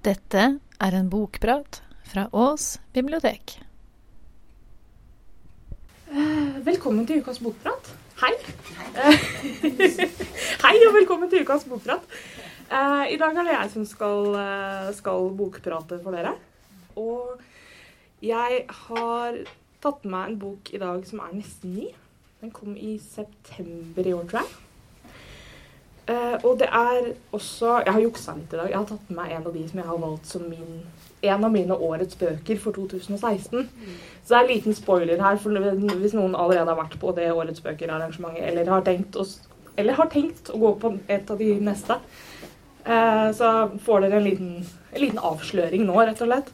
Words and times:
Dette 0.00 0.42
er 0.80 0.94
en 0.96 1.08
bokprat 1.12 1.80
fra 2.08 2.26
Ås 2.32 2.78
bibliotek. 2.96 3.58
Eh, 6.10 6.56
Velkommen 6.64 7.04
til 7.08 7.20
ukas 7.20 7.40
bokprat. 7.44 7.90
Hei. 8.20 8.32
Hei, 8.96 9.12
Hei 10.64 10.72
og 10.88 10.96
velkommen 10.96 11.30
til 11.32 11.44
ukas 11.44 11.66
bokprat. 11.68 12.04
Eh, 12.70 13.04
I 13.14 13.18
dag 13.20 13.36
er 13.36 13.48
det 13.50 13.56
jeg 13.58 13.72
som 13.74 13.84
skal, 13.88 14.30
eh, 14.40 14.88
skal 14.96 15.28
bokprate 15.36 16.00
for 16.02 16.16
dere. 16.16 16.32
Og 17.00 17.36
jeg 18.24 18.64
har 18.86 19.38
tatt 19.80 20.04
med 20.04 20.12
meg 20.16 20.32
en 20.32 20.40
bok 20.46 20.72
i 20.76 20.80
dag 20.80 21.04
som 21.08 21.22
er 21.24 21.36
nesten 21.36 21.76
ny. 21.76 21.90
Den 22.40 22.52
kom 22.56 22.72
i 22.76 22.96
september 23.04 24.08
i 24.08 24.16
år, 24.16 24.24
tror 24.32 24.40
jeg. 24.46 24.69
Eh, 26.10 26.36
og 26.42 26.58
det 26.58 26.66
er 26.66 27.12
også 27.36 27.82
Jeg 27.84 27.92
har 27.92 28.02
juksa 28.02 28.34
litt 28.34 28.54
i 28.54 28.58
dag. 28.58 28.70
Jeg 28.70 28.78
har 28.78 28.88
tatt 28.88 29.10
med 29.10 29.18
meg 29.20 29.34
en 29.36 29.46
av 29.46 29.54
de 29.54 29.62
som 29.68 29.80
jeg 29.80 29.88
har 29.90 30.00
valgt 30.04 30.32
som 30.32 30.48
min, 30.48 30.80
en 31.22 31.44
av 31.46 31.52
mine 31.54 31.76
årets 31.76 32.18
bøker 32.18 32.58
for 32.58 32.74
2016. 32.74 33.68
Så 34.24 34.32
det 34.32 34.38
er 34.38 34.40
en 34.40 34.50
liten 34.50 34.74
spoiler 34.74 35.22
her, 35.22 35.38
for 35.38 35.70
hvis 36.00 36.16
noen 36.16 36.34
allerede 36.34 36.72
har 36.72 36.80
vært 36.80 36.98
på 37.00 37.14
det 37.16 37.30
årets 37.32 37.62
bøker-arrangementet, 37.62 38.42
eller 38.48 38.66
eller 39.76 39.96
har 39.96 40.10
tenkt 40.12 40.50
å 40.50 40.58
gå 40.58 40.74
på 40.82 40.90
et 41.08 41.30
av 41.30 41.38
de 41.40 41.54
neste, 41.62 41.96
uh, 42.84 43.28
så 43.32 43.70
får 43.84 44.04
dere 44.04 44.18
en 44.18 44.26
liten, 44.26 44.50
en 44.92 45.00
liten 45.00 45.22
avsløring 45.30 45.86
nå, 45.86 45.94
rett 46.02 46.20
og 46.20 46.28
slett. 46.28 46.50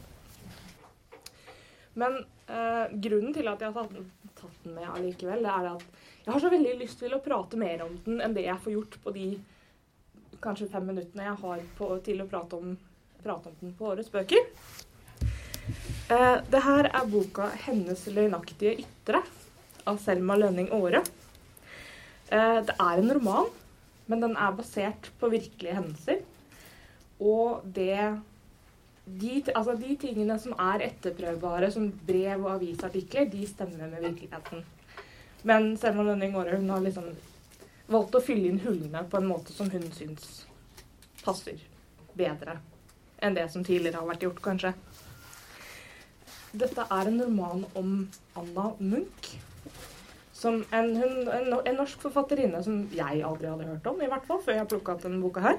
Men 1.97 2.21
uh, 2.47 2.85
grunnen 2.93 3.33
til 3.35 3.49
at 3.51 3.63
jeg 3.63 3.73
har 3.73 3.89
tatt, 3.89 4.31
tatt 4.37 4.63
den 4.63 4.77
med 4.77 4.87
allikevel, 4.93 5.43
det 5.43 5.55
er 5.57 5.69
at 5.73 5.83
jeg 6.27 6.33
har 6.35 6.43
så 6.43 6.49
veldig 6.51 6.73
lyst 6.81 6.99
til 6.99 7.13
å 7.15 7.23
prate 7.23 7.59
mer 7.59 7.83
om 7.85 7.93
den 8.05 8.21
enn 8.23 8.33
det 8.35 8.45
jeg 8.45 8.59
får 8.63 8.73
gjort 8.73 8.97
på 9.03 9.13
de 9.15 9.27
kanskje 10.43 10.69
fem 10.71 10.85
minuttene 10.87 11.27
jeg 11.27 11.39
har 11.43 11.63
på, 11.77 11.89
til 12.05 12.21
å 12.23 12.27
prate 12.29 12.59
om, 12.59 12.75
prate 13.23 13.51
om 13.51 13.57
den 13.61 13.73
på 13.77 13.89
årets 13.91 14.11
bøker. 14.13 14.49
Eh, 16.13 16.37
det 16.51 16.63
her 16.63 16.87
er 16.87 17.11
boka 17.11 17.49
'Hennes 17.65 18.05
løgnaktige 18.07 18.77
ytre' 18.85 19.23
av 19.87 19.97
Selma 19.99 20.35
Lønning 20.35 20.69
Aare. 20.71 21.03
Eh, 22.31 22.59
det 22.67 22.75
er 22.79 22.97
en 22.97 23.13
roman, 23.13 23.51
men 24.07 24.21
den 24.21 24.35
er 24.37 24.55
basert 24.55 25.11
på 25.19 25.29
virkelige 25.29 25.75
hendelser. 25.75 26.23
Og 27.19 27.61
det 27.63 28.21
de, 29.07 29.43
altså 29.55 29.75
de 29.79 29.95
tingene 29.95 30.35
som 30.39 30.55
er 30.59 30.83
etterprøvbare, 30.89 31.71
som 31.71 31.91
brev 32.07 32.43
og 32.43 32.57
avisartikler, 32.57 33.29
de 33.31 33.47
stemmer 33.47 33.87
med 33.87 34.03
virkeligheten. 34.03 34.65
Men 35.47 35.77
Selma 35.79 36.03
Lønning 36.03 36.35
Aare 36.35 36.59
har 36.59 36.83
liksom 36.83 37.07
valgt 37.87 38.15
å 38.17 38.23
fylle 38.23 38.51
inn 38.51 38.63
hullene 38.63 39.03
på 39.09 39.19
en 39.19 39.29
måte 39.29 39.55
som 39.55 39.69
hun 39.71 39.85
syns 39.95 40.45
passer 41.23 41.59
bedre 42.17 42.57
enn 43.23 43.35
det 43.37 43.47
som 43.51 43.63
tidligere 43.65 44.01
har 44.01 44.09
vært 44.09 44.23
gjort, 44.27 44.41
kanskje. 44.45 44.73
Dette 46.57 46.83
er 46.93 47.09
en 47.09 47.21
roman 47.23 47.63
om 47.77 47.93
Anna 48.37 48.67
Munch. 48.79 49.31
Som 50.37 50.59
en, 50.69 50.91
hun, 50.93 51.15
en, 51.33 51.55
en 51.57 51.79
norsk 51.79 52.03
forfatterinne 52.05 52.61
som 52.63 52.83
jeg 52.93 53.23
aldri 53.25 53.49
hadde 53.49 53.71
hørt 53.71 53.89
om, 53.89 54.03
i 54.05 54.09
hvert 54.11 54.27
fall, 54.29 54.43
før 54.45 54.59
jeg 54.59 54.69
plukka 54.69 54.93
opp 54.93 55.01
denne 55.07 55.21
boka 55.23 55.41
her. 55.47 55.57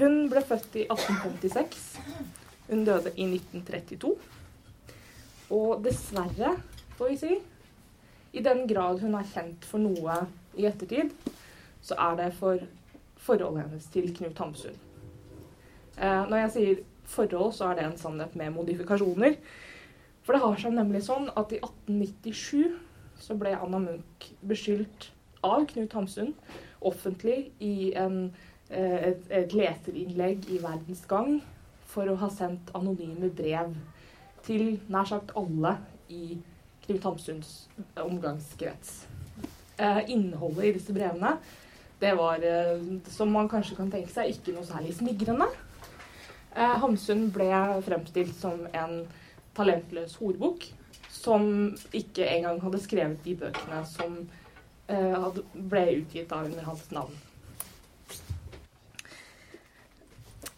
Hun 0.00 0.26
ble 0.32 0.42
født 0.44 0.80
i 0.80 0.88
1856. 0.90 1.84
Hun 2.68 2.82
døde 2.84 3.14
i 3.14 3.28
1932. 3.38 4.10
Og 5.54 5.84
dessverre, 5.86 6.56
får 6.98 7.12
vi 7.14 7.20
si, 7.22 7.38
i 8.32 8.42
den 8.44 8.66
grad 8.68 9.00
hun 9.02 9.16
er 9.18 9.30
kjent 9.32 9.64
for 9.68 9.82
noe 9.82 10.18
i 10.58 10.66
ettertid, 10.68 11.14
så 11.80 11.96
er 12.08 12.18
det 12.18 12.32
for 12.36 12.60
forholdet 13.22 13.64
hennes 13.66 13.88
til 13.92 14.10
Knut 14.16 14.38
Hamsun. 14.38 14.76
Eh, 15.98 16.22
når 16.30 16.36
jeg 16.44 16.52
sier 16.54 16.82
forhold, 17.08 17.52
så 17.56 17.70
er 17.70 17.78
det 17.78 17.86
en 17.86 17.98
sannhet 17.98 18.36
med 18.36 18.54
modifikasjoner. 18.54 19.38
For 20.22 20.36
det 20.36 20.42
har 20.44 20.58
seg 20.60 20.74
nemlig 20.76 21.02
sånn 21.06 21.30
at 21.40 21.54
i 21.56 21.60
1897 21.62 22.76
så 23.18 23.34
ble 23.38 23.54
Anna 23.56 23.80
Munch 23.82 24.28
beskyldt 24.46 25.10
av 25.46 25.64
Knut 25.70 25.94
Hamsun 25.96 26.34
offentlig 26.84 27.48
i 27.64 27.92
en, 27.98 28.28
eh, 28.70 28.98
et, 29.12 29.24
et 29.30 29.54
leserinnlegg 29.56 30.46
i 30.52 30.60
Verdens 30.62 31.06
Gang 31.10 31.40
for 31.88 32.10
å 32.10 32.18
ha 32.20 32.28
sendt 32.30 32.70
anonyme 32.76 33.30
brev 33.34 33.72
til 34.46 34.76
nær 34.92 35.08
sagt 35.08 35.34
alle 35.38 35.78
i 36.12 36.38
Knut 36.88 37.04
Hamsuns 37.04 37.68
omgangskrets. 38.00 39.06
Eh, 39.76 40.10
innholdet 40.10 40.64
i 40.64 40.72
disse 40.78 40.94
brevene 40.96 41.36
det 42.00 42.14
var, 42.16 42.40
eh, 42.40 42.80
som 43.12 43.30
man 43.32 43.48
kanskje 43.50 43.76
kan 43.76 43.90
tenke 43.92 44.10
seg, 44.10 44.32
ikke 44.32 44.54
noe 44.56 44.64
særlig 44.64 44.96
smigrende. 44.96 45.46
Eh, 46.56 46.74
Hamsun 46.80 47.28
ble 47.34 47.50
fremstilt 47.84 48.34
som 48.38 48.64
en 48.72 49.02
talentløs 49.54 50.16
horebukk 50.16 50.70
som 51.12 51.76
ikke 51.92 52.24
engang 52.24 52.62
hadde 52.62 52.80
skrevet 52.80 53.22
de 53.24 53.36
bøkene 53.36 53.84
som 53.86 54.20
ble 54.88 55.82
utgitt 55.98 56.30
da 56.30 56.38
under 56.46 56.64
hans 56.64 56.86
navn. 56.96 57.12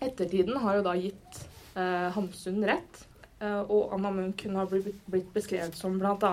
Ettertiden 0.00 0.56
har 0.62 0.78
jo 0.78 0.84
da 0.86 0.92
gitt 0.96 1.40
eh, 1.74 2.06
Hamsun 2.14 2.62
rett, 2.64 3.00
og 3.40 3.94
Anna 3.96 4.10
Munch 4.12 4.42
kunne 4.42 4.60
har 4.60 4.70
blitt, 4.70 5.32
beskrevet 5.34 5.76
som 5.78 5.98
bl.a. 6.00 6.32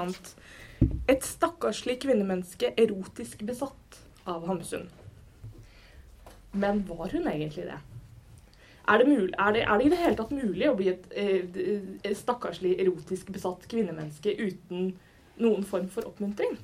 et 1.07 1.23
stakkarslig 1.23 2.01
kvinnemenneske 2.03 2.73
erotisk 2.77 3.45
besatt 3.47 3.99
av 4.27 4.47
Hamsun. 4.49 4.89
Men 6.51 6.83
var 6.87 7.13
hun 7.13 7.27
egentlig 7.31 7.69
det? 7.69 7.77
Er 8.87 8.97
det, 8.97 9.07
mulig, 9.07 9.33
er, 9.39 9.51
det, 9.51 9.61
er 9.63 9.77
det 9.77 9.85
i 9.85 9.89
det 9.91 9.99
hele 9.99 10.15
tatt 10.15 10.31
mulig 10.31 10.67
å 10.69 10.75
bli 10.79 10.87
et 10.93 11.07
et 11.11 11.57
eh, 11.59 12.13
stakkarslig 12.15 12.77
erotisk 12.79 13.33
besatt 13.35 13.65
kvinnemenneske 13.67 14.31
uten 14.39 14.93
noen 15.43 15.65
form 15.67 15.89
for 15.91 16.07
oppmuntring? 16.07 16.55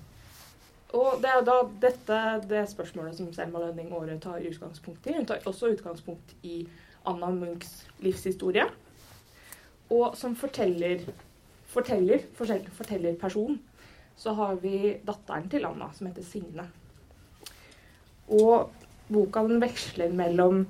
Og 0.93 1.19
det 1.23 1.31
er 1.33 1.43
da 1.43 1.57
dette 1.81 2.19
det 2.47 2.63
spørsmålet 2.69 3.17
som 3.17 3.31
Selma 3.35 3.63
Lønning 3.63 3.91
Aare 3.91 4.15
tar 4.23 4.45
utgangspunkt 4.45 5.07
i. 5.09 5.15
Hun 5.17 5.27
tar 5.27 5.43
også 5.49 5.73
utgangspunkt 5.73 6.35
i 6.45 6.61
Anna 7.09 7.31
Munchs 7.33 7.81
livshistorie. 8.05 8.69
Og 9.93 10.17
som 10.17 10.35
forteller, 10.37 11.03
forteller, 11.69 12.23
forteller, 12.37 12.71
forteller 12.73 13.17
person, 13.19 13.59
så 14.17 14.33
har 14.37 14.57
vi 14.61 14.95
datteren 15.05 15.49
til 15.49 15.65
Anna, 15.65 15.89
som 15.93 16.07
heter 16.09 16.25
Signe. 16.25 16.65
Og 18.33 18.71
boka 19.13 19.43
den 19.47 19.61
veksler 19.61 20.13
mellom 20.15 20.65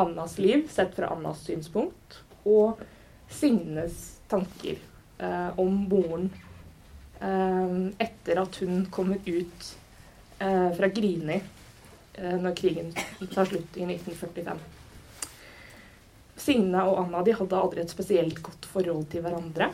Annas 0.00 0.38
liv, 0.38 0.66
sett 0.70 0.94
fra 0.96 1.12
Annas 1.14 1.42
synspunkt, 1.46 2.20
og 2.48 2.80
Signes 3.32 4.18
tanker 4.28 4.76
eh, 5.18 5.58
om 5.60 5.84
moren 5.88 6.28
eh, 7.20 7.76
etter 8.02 8.42
at 8.42 8.58
hun 8.62 8.86
kommer 8.92 9.20
ut 9.24 9.68
eh, 10.42 10.68
fra 10.76 10.90
Grini 10.92 11.38
eh, 11.38 12.36
når 12.40 12.56
krigen 12.58 12.92
tar 13.32 13.48
slutt 13.48 13.78
i 13.78 13.86
1945. 13.88 14.81
Signe 16.42 16.82
og 16.88 16.98
Anna 17.04 17.22
de 17.22 17.34
hadde 17.38 17.58
aldri 17.58 17.82
et 17.84 17.92
spesielt 17.92 18.40
godt 18.42 18.66
forhold 18.72 19.06
til 19.12 19.22
hverandre. 19.24 19.70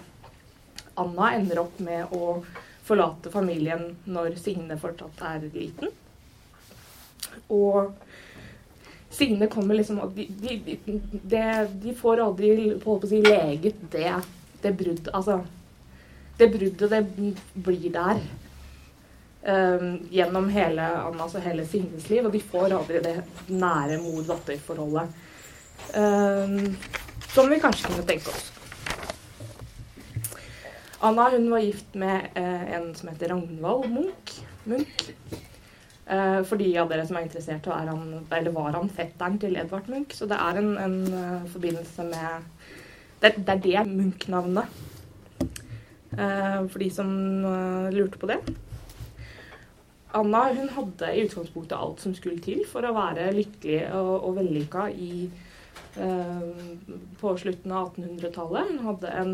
Anna 0.99 1.33
ender 1.39 1.63
opp 1.63 1.79
med 1.85 2.13
å 2.15 2.41
forlate 2.89 3.33
familien 3.33 3.93
når 4.09 4.37
Signe 4.41 4.77
fortsatt 4.81 5.23
er 5.31 5.47
liten. 5.55 5.93
Og 7.53 7.95
Signe 9.19 9.49
kommer 9.51 9.79
liksom 9.79 10.01
de, 10.15 10.27
de, 10.29 10.79
de, 11.23 11.45
de 11.85 11.95
får 11.97 12.23
aldri 12.23 12.51
på 12.83 12.99
å 12.99 13.09
si, 13.09 13.23
leget 13.25 13.81
det, 13.93 14.13
det 14.63 14.75
bruddet 14.79 15.09
Altså, 15.17 15.41
det 16.39 16.51
bruddet, 16.53 16.93
det 16.93 17.63
blir 17.67 17.89
der. 17.95 18.21
Um, 19.49 20.03
gjennom 20.13 20.49
hele 20.53 20.85
Annas 21.07 21.35
og 21.39 21.45
hele 21.47 21.65
Signes 21.67 22.09
liv, 22.11 22.27
og 22.27 22.35
de 22.35 22.43
får 22.43 22.75
aldri 22.77 23.01
det 23.03 23.15
nære 23.49 23.97
mor-datter-forholdet 24.03 25.28
som 27.29 27.51
vi 27.51 27.61
kanskje 27.63 27.89
kunne 27.89 28.07
tenke 28.07 28.33
oss. 28.35 28.49
Anna 31.01 31.29
hun 31.31 31.51
var 31.51 31.63
gift 31.63 31.95
med 31.95 32.27
eh, 32.35 32.75
en 32.75 32.95
som 32.95 33.09
heter 33.09 33.31
Ragnvald 33.31 33.87
Munch. 33.93 34.33
Munch. 34.65 35.05
Eh, 36.07 36.41
for 36.43 36.59
de 36.59 36.73
av 36.81 36.91
dere 36.91 37.05
som 37.07 37.21
er 37.21 37.29
interessert, 37.29 37.69
er 37.71 37.91
han, 37.93 38.25
eller 38.35 38.55
var 38.57 38.75
han 38.75 38.91
fetteren 38.91 39.39
til 39.39 39.55
Edvard 39.61 39.87
Munch. 39.93 40.17
Så 40.19 40.27
det 40.27 40.41
er 40.43 40.59
en, 40.59 40.73
en 40.83 40.97
eh, 41.07 41.51
forbindelse 41.53 42.09
med 42.11 42.49
Det, 43.19 43.33
det 43.37 43.55
er 43.55 43.63
det 43.63 43.87
Munch-navnet. 43.91 44.75
For 46.19 46.79
de 46.79 46.87
som 46.91 47.09
lurte 47.93 48.19
på 48.19 48.29
det. 48.31 48.37
Anna 50.15 50.45
hun 50.55 50.71
hadde 50.71 51.11
i 51.13 51.25
utgangspunktet 51.27 51.75
alt 51.77 52.01
som 52.03 52.15
skulle 52.15 52.39
til 52.43 52.63
for 52.67 52.87
å 52.87 52.95
være 52.95 53.29
lykkelig 53.35 53.81
og, 53.99 54.13
og 54.29 54.39
vellykka 54.39 54.87
i, 54.95 55.27
på 57.21 57.33
slutten 57.41 57.73
av 57.73 57.89
1800-tallet. 57.91 58.71
Hun 58.71 58.85
hadde 58.87 59.09
en 59.21 59.33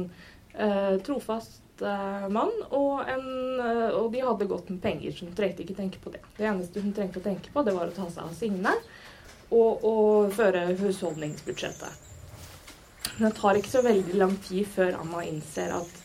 eh, 0.54 1.00
trofast 1.06 1.82
eh, 1.82 2.28
mann, 2.28 2.52
og, 2.70 3.02
en, 3.08 3.26
eh, 3.60 3.88
og 3.88 4.12
de 4.12 4.22
hadde 4.24 4.48
godt 4.50 4.70
med 4.72 4.82
penger, 4.82 5.12
så 5.12 5.26
hun 5.26 5.34
trengte 5.36 5.64
ikke 5.64 5.76
tenke 5.78 6.00
på 6.02 6.12
det. 6.14 6.22
Det 6.36 6.48
eneste 6.48 6.82
hun 6.84 6.94
trengte 6.96 7.20
å 7.20 7.26
tenke 7.26 7.52
på, 7.52 7.64
det 7.66 7.74
var 7.76 7.90
å 7.90 7.96
ta 7.96 8.08
seg 8.10 8.24
av 8.24 8.32
Signe 8.38 8.74
og, 9.50 9.84
og 9.84 10.32
føre 10.34 10.66
husholdningsbudsjettet. 10.80 12.00
Men 13.16 13.28
det 13.28 13.36
tar 13.38 13.58
ikke 13.58 13.70
så 13.70 13.84
veldig 13.84 14.16
lang 14.18 14.34
tid 14.42 14.66
før 14.66 14.96
Anna 14.98 15.22
innser 15.26 15.76
at 15.76 16.00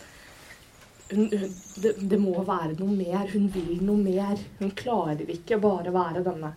hun, 1.10 1.26
hun, 1.32 1.54
det, 1.82 1.96
det, 1.98 2.20
må 2.22 2.36
være 2.46 2.76
noe 2.78 2.94
mer. 2.94 3.24
Hun 3.32 3.48
vil 3.50 3.80
noe 3.82 3.98
mer. 3.98 4.42
Hun 4.60 4.76
klarer 4.78 5.32
ikke 5.34 5.58
bare 5.62 5.94
være 5.96 6.22
denne 6.28 6.52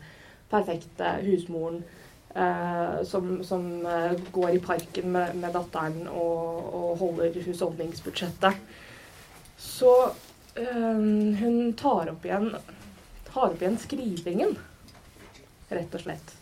perfekte 0.53 1.15
husmoren 1.25 1.81
eh, 2.35 3.05
som, 3.05 3.45
som 3.45 3.87
eh, 3.87 4.13
går 4.33 4.51
i 4.51 4.61
parken 4.61 5.13
med, 5.13 5.37
med 5.37 5.53
datteren 5.53 6.07
og, 6.09 6.75
og, 6.75 6.99
holder 6.99 7.39
husholdningsbudsjettet. 7.47 8.61
Så 9.59 9.93
eh, 10.55 11.03
hun 11.43 11.73
tar 11.79 12.13
opp 12.15 12.25
igjen 12.27 12.53
tar 13.33 13.51
opp 13.51 13.63
igjen 13.63 13.79
skrivingen, 13.81 14.57
rett 15.73 15.95
og 15.97 16.05
slett. 16.05 16.35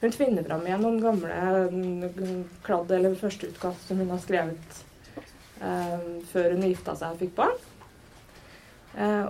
Hun 0.00 0.12
finner 0.12 0.44
fram 0.44 0.64
igjen 0.66 0.82
noen 0.82 0.98
gamle 1.00 2.08
kladd 2.66 2.90
eller 2.92 3.14
førsteutkast 3.16 3.86
som 3.88 4.02
hun 4.02 4.10
har 4.10 4.20
skrevet 4.20 4.82
før 6.28 6.50
hun 6.50 6.66
gifta 6.66 6.96
seg 6.98 7.14
og 7.14 7.22
fikk 7.22 7.30
barn. 7.38 7.54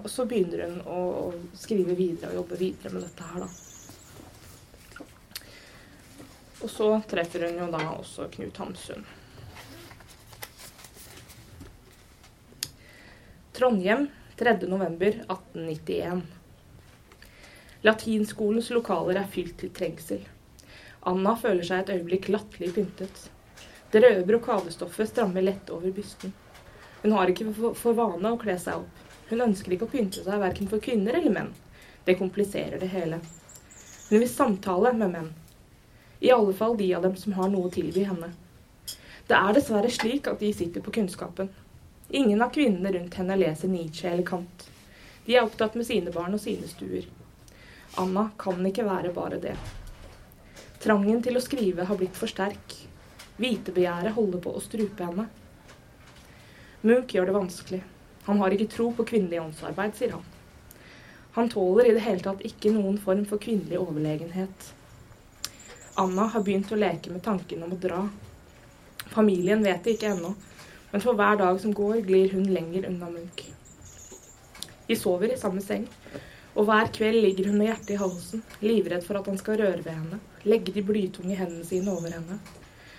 Og 0.01 0.09
så 0.11 0.25
begynner 0.27 0.65
hun 0.65 0.81
å, 0.89 1.05
å, 1.21 1.53
skrive 1.61 1.95
videre 1.95 2.33
og 2.33 2.41
jobbe 2.41 2.59
videre 2.65 2.95
med 2.97 3.05
dette 3.05 3.29
her, 3.29 3.45
da. 3.45 3.74
Og 6.65 6.71
så 6.73 6.87
treffer 7.05 7.43
hun 7.45 7.59
jo 7.61 7.67
da 7.69 7.83
også 7.93 8.31
Knut 8.33 8.57
Hamsun. 8.57 9.03
Trondheim 13.53 14.07
3.11.1891. 14.39 16.23
Latinskolens 17.85 18.71
lokaler 18.73 19.21
er 19.21 19.29
fylt 19.29 19.59
til 19.61 19.75
trengsel. 19.77 20.25
Anna 21.05 21.37
føler 21.37 21.69
seg 21.69 21.85
et 21.85 21.93
øyeblikk 21.99 22.31
latterlig 22.33 22.73
pyntet. 22.79 23.27
Det 23.93 24.01
røde 24.01 24.25
brokadestoffet 24.33 25.13
strammer 25.13 25.45
lett 25.45 25.69
over 25.71 25.93
bysten. 25.93 26.33
Hun 27.05 27.13
har 27.13 27.29
ikke 27.29 27.53
for 27.77 27.93
vane 27.93 28.33
å 28.33 28.41
kle 28.41 28.57
seg 28.59 28.81
opp. 28.81 29.07
Hun 29.29 29.45
ønsker 29.51 29.77
ikke 29.77 29.85
å 29.85 29.93
pynte 29.99 30.25
seg 30.25 30.41
verken 30.41 30.73
for 30.73 30.81
kvinner 30.81 31.21
eller 31.21 31.37
menn. 31.37 31.53
Det 32.09 32.17
kompliserer 32.17 32.81
det 32.81 32.89
hele. 32.97 33.21
Hun 34.09 34.17
vil 34.17 34.31
samtale 34.33 34.97
med 34.97 35.13
menn. 35.13 35.35
I 36.25 36.31
alle 36.33 36.55
fall 36.57 36.77
de 36.77 36.95
av 36.97 37.03
dem 37.05 37.17
som 37.21 37.35
har 37.37 37.51
noe 37.53 37.69
å 37.69 37.73
tilby 37.73 38.07
henne. 38.09 38.31
Det 39.29 39.37
er 39.37 39.57
dessverre 39.57 39.91
slik 39.93 40.31
at 40.31 40.41
de 40.41 40.49
sitter 40.57 40.81
på 40.81 40.93
kunnskapen. 40.97 41.51
Ingen 42.17 42.41
av 42.41 42.53
kvinnene 42.55 42.93
rundt 42.95 43.17
henne 43.21 43.37
leser 43.37 43.69
Nietzsche 43.69 44.09
eller 44.09 44.25
Kant. 44.25 44.63
De 45.27 45.35
er 45.37 45.45
opptatt 45.45 45.75
med 45.77 45.85
sine 45.85 46.13
barn 46.15 46.33
og 46.33 46.41
sine 46.41 46.65
stuer. 46.71 47.05
Anna 48.01 48.31
kan 48.41 48.65
ikke 48.65 48.87
være 48.87 49.13
bare 49.13 49.41
det. 49.43 49.53
Trangen 50.81 51.21
til 51.27 51.37
å 51.37 51.43
skrive 51.45 51.85
har 51.91 51.99
blitt 52.01 52.17
for 52.17 52.33
sterk. 52.33 52.73
Vitebegjæret 53.37 54.17
holder 54.17 54.41
på 54.47 54.55
å 54.57 54.63
strupe 54.65 55.05
henne. 55.05 55.27
Munch 56.89 57.13
gjør 57.13 57.29
det 57.29 57.35
vanskelig. 57.37 57.83
Han 58.31 58.41
har 58.41 58.57
ikke 58.57 58.71
tro 58.73 58.87
på 58.97 59.07
kvinnelig 59.13 59.43
åndsarbeid, 59.43 59.93
sier 59.99 60.17
han. 60.17 60.25
Han 61.37 61.53
tåler 61.53 61.91
i 61.91 61.95
det 61.99 62.07
hele 62.07 62.25
tatt 62.25 62.41
ikke 62.49 62.73
noen 62.73 62.97
form 63.05 63.27
for 63.29 63.45
kvinnelig 63.45 63.83
overlegenhet. 63.83 64.73
Anna 65.97 66.25
har 66.27 66.43
begynt 66.43 66.73
å 66.75 66.77
leke 66.79 67.13
med 67.15 67.23
tanken 67.23 67.63
om 67.63 67.73
å 67.77 67.79
dra. 67.79 68.01
Familien 69.15 69.63
vet 69.63 69.85
det 69.85 69.93
ikke 69.95 70.09
ennå, 70.11 70.33
men 70.91 71.03
for 71.05 71.15
hver 71.15 71.39
dag 71.39 71.61
som 71.63 71.75
går, 71.75 72.01
glir 72.09 72.33
hun 72.35 72.49
lenger 72.51 72.89
unna 72.89 73.11
Munch. 73.13 73.45
De 74.89 74.97
sover 74.99 75.31
i 75.31 75.39
samme 75.39 75.63
seng, 75.63 75.87
og 76.55 76.67
hver 76.67 76.91
kveld 76.97 77.21
ligger 77.23 77.47
hun 77.51 77.61
med 77.61 77.71
hjertet 77.71 77.95
i 77.95 78.01
halsen, 78.03 78.43
livredd 78.67 79.07
for 79.07 79.21
at 79.21 79.31
han 79.31 79.39
skal 79.39 79.61
røre 79.63 79.85
ved 79.87 79.93
henne, 79.93 80.19
legge 80.43 80.75
de 80.75 80.83
blytunge 80.83 81.39
hendene 81.39 81.71
sine 81.71 81.95
over 81.95 82.11
henne. 82.19 82.43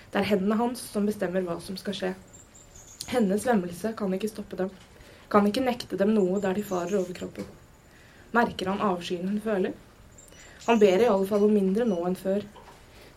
Det 0.08 0.22
er 0.22 0.30
hendene 0.32 0.56
hans 0.56 0.88
som 0.88 1.04
bestemmer 1.04 1.44
hva 1.44 1.60
som 1.60 1.76
skal 1.76 2.00
skje. 2.00 2.16
Hennes 3.12 3.44
vemmelse 3.44 3.92
kan 3.98 4.12
ikke 4.16 4.32
stoppe 4.32 4.56
dem, 4.56 4.72
kan 5.28 5.44
ikke 5.44 5.68
nekte 5.68 6.00
dem 6.00 6.16
noe 6.16 6.40
der 6.40 6.56
de 6.56 6.64
farer 6.64 6.96
over 6.96 7.12
kroppen. 7.16 7.44
Merker 8.32 8.72
han 8.72 8.80
avskyen 8.88 9.28
hun 9.28 9.42
føler? 9.44 9.76
Han 10.64 10.80
ber 10.80 11.02
i 11.02 11.10
alle 11.12 11.28
fall 11.28 11.44
om 11.44 11.52
mindre 11.52 11.84
nå 11.84 12.00
enn 12.08 12.16
før. 12.16 12.40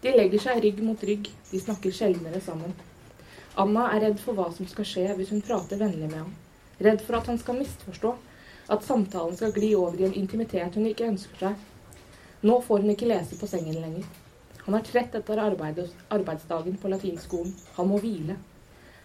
De 0.01 0.12
legger 0.16 0.40
seg 0.40 0.62
rygg 0.63 0.78
mot 0.84 1.01
rygg, 1.04 1.28
de 1.51 1.60
snakker 1.60 1.92
sjeldnere 1.92 2.40
sammen. 2.44 2.72
Anna 3.60 3.90
er 3.92 4.06
redd 4.06 4.22
for 4.24 4.38
hva 4.38 4.46
som 4.56 4.68
skal 4.72 4.88
skje 4.88 5.07
hvis 5.18 5.34
hun 5.34 5.44
prater 5.44 5.81
vennlig 5.81 6.07
med 6.07 6.22
ham. 6.22 6.30
Redd 6.80 7.01
for 7.04 7.18
at 7.18 7.28
han 7.28 7.40
skal 7.42 7.57
misforstå, 7.60 8.13
at 8.72 8.86
samtalen 8.86 9.36
skal 9.36 9.51
gli 9.51 9.74
over 9.75 10.00
i 10.00 10.06
en 10.07 10.16
intimitet 10.16 10.78
hun 10.80 10.88
ikke 10.88 11.10
ønsker 11.10 11.44
seg. 11.44 11.98
Nå 12.48 12.56
får 12.63 12.86
hun 12.86 12.94
ikke 12.94 13.10
lese 13.10 13.36
på 13.36 13.50
sengen 13.51 13.81
lenger. 13.81 14.06
Han 14.63 14.78
er 14.78 14.86
trett 14.88 15.18
etter 15.19 15.42
arbeidsdagen 15.44 16.80
på 16.80 16.94
latinskolen. 16.94 17.52
Han 17.75 17.92
må 17.92 18.00
hvile. 18.00 18.38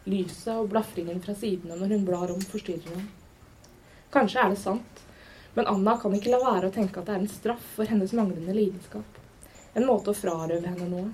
Lyset 0.07 0.53
og 0.55 0.71
blafringen 0.71 1.23
fra 1.25 1.35
sidene 1.35 1.81
når 1.81 1.97
hun 1.97 2.07
blar 2.07 2.31
om, 2.31 2.47
forstyrrer 2.53 2.95
ham. 2.95 3.09
Kanskje 4.15 4.45
er 4.45 4.55
det 4.55 4.61
sant, 4.63 5.03
men 5.57 5.67
Anna 5.67 5.97
kan 5.99 6.15
ikke 6.15 6.31
la 6.31 6.43
være 6.45 6.71
å 6.71 6.75
tenke 6.79 7.01
at 7.01 7.09
det 7.09 7.17
er 7.17 7.23
en 7.25 7.35
straff 7.41 7.67
for 7.75 7.91
hennes 7.91 8.15
manglende 8.15 8.55
lidenskap. 8.55 9.24
En 9.75 9.87
måte 9.87 10.13
å 10.13 10.19
frarøve 10.19 10.67
henne 10.67 10.89
noe. 10.91 11.11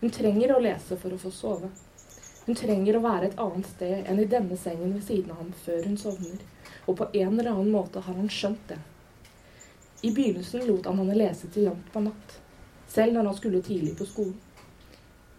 Hun 0.00 0.12
trenger 0.14 0.54
å 0.54 0.62
lese 0.62 0.96
for 0.98 1.14
å 1.14 1.20
få 1.20 1.30
sove. 1.34 1.70
Hun 2.46 2.56
trenger 2.58 2.96
å 2.96 3.04
være 3.04 3.30
et 3.30 3.42
annet 3.42 3.68
sted 3.74 4.08
enn 4.10 4.22
i 4.22 4.30
denne 4.30 4.56
sengen 4.58 4.96
ved 4.96 5.04
siden 5.06 5.30
av 5.34 5.42
ham 5.44 5.52
før 5.64 5.84
hun 5.86 5.98
sovner 6.00 6.40
og 6.86 6.96
på 6.96 7.06
en 7.12 7.38
eller 7.38 7.50
annen 7.50 7.70
måte 7.70 8.00
har 8.00 8.16
han 8.16 8.30
skjønt 8.32 8.62
det. 8.68 8.78
I 10.02 10.12
begynnelsen 10.16 10.66
lot 10.66 10.88
han 10.88 10.98
henne 11.02 11.18
lese 11.18 11.50
til 11.52 11.68
langt 11.68 11.92
på 11.92 12.02
natt, 12.04 12.38
selv 12.88 13.14
når 13.14 13.30
han 13.30 13.36
skulle 13.38 13.62
tidlig 13.62 13.96
på 13.98 14.08
skolen. 14.08 14.38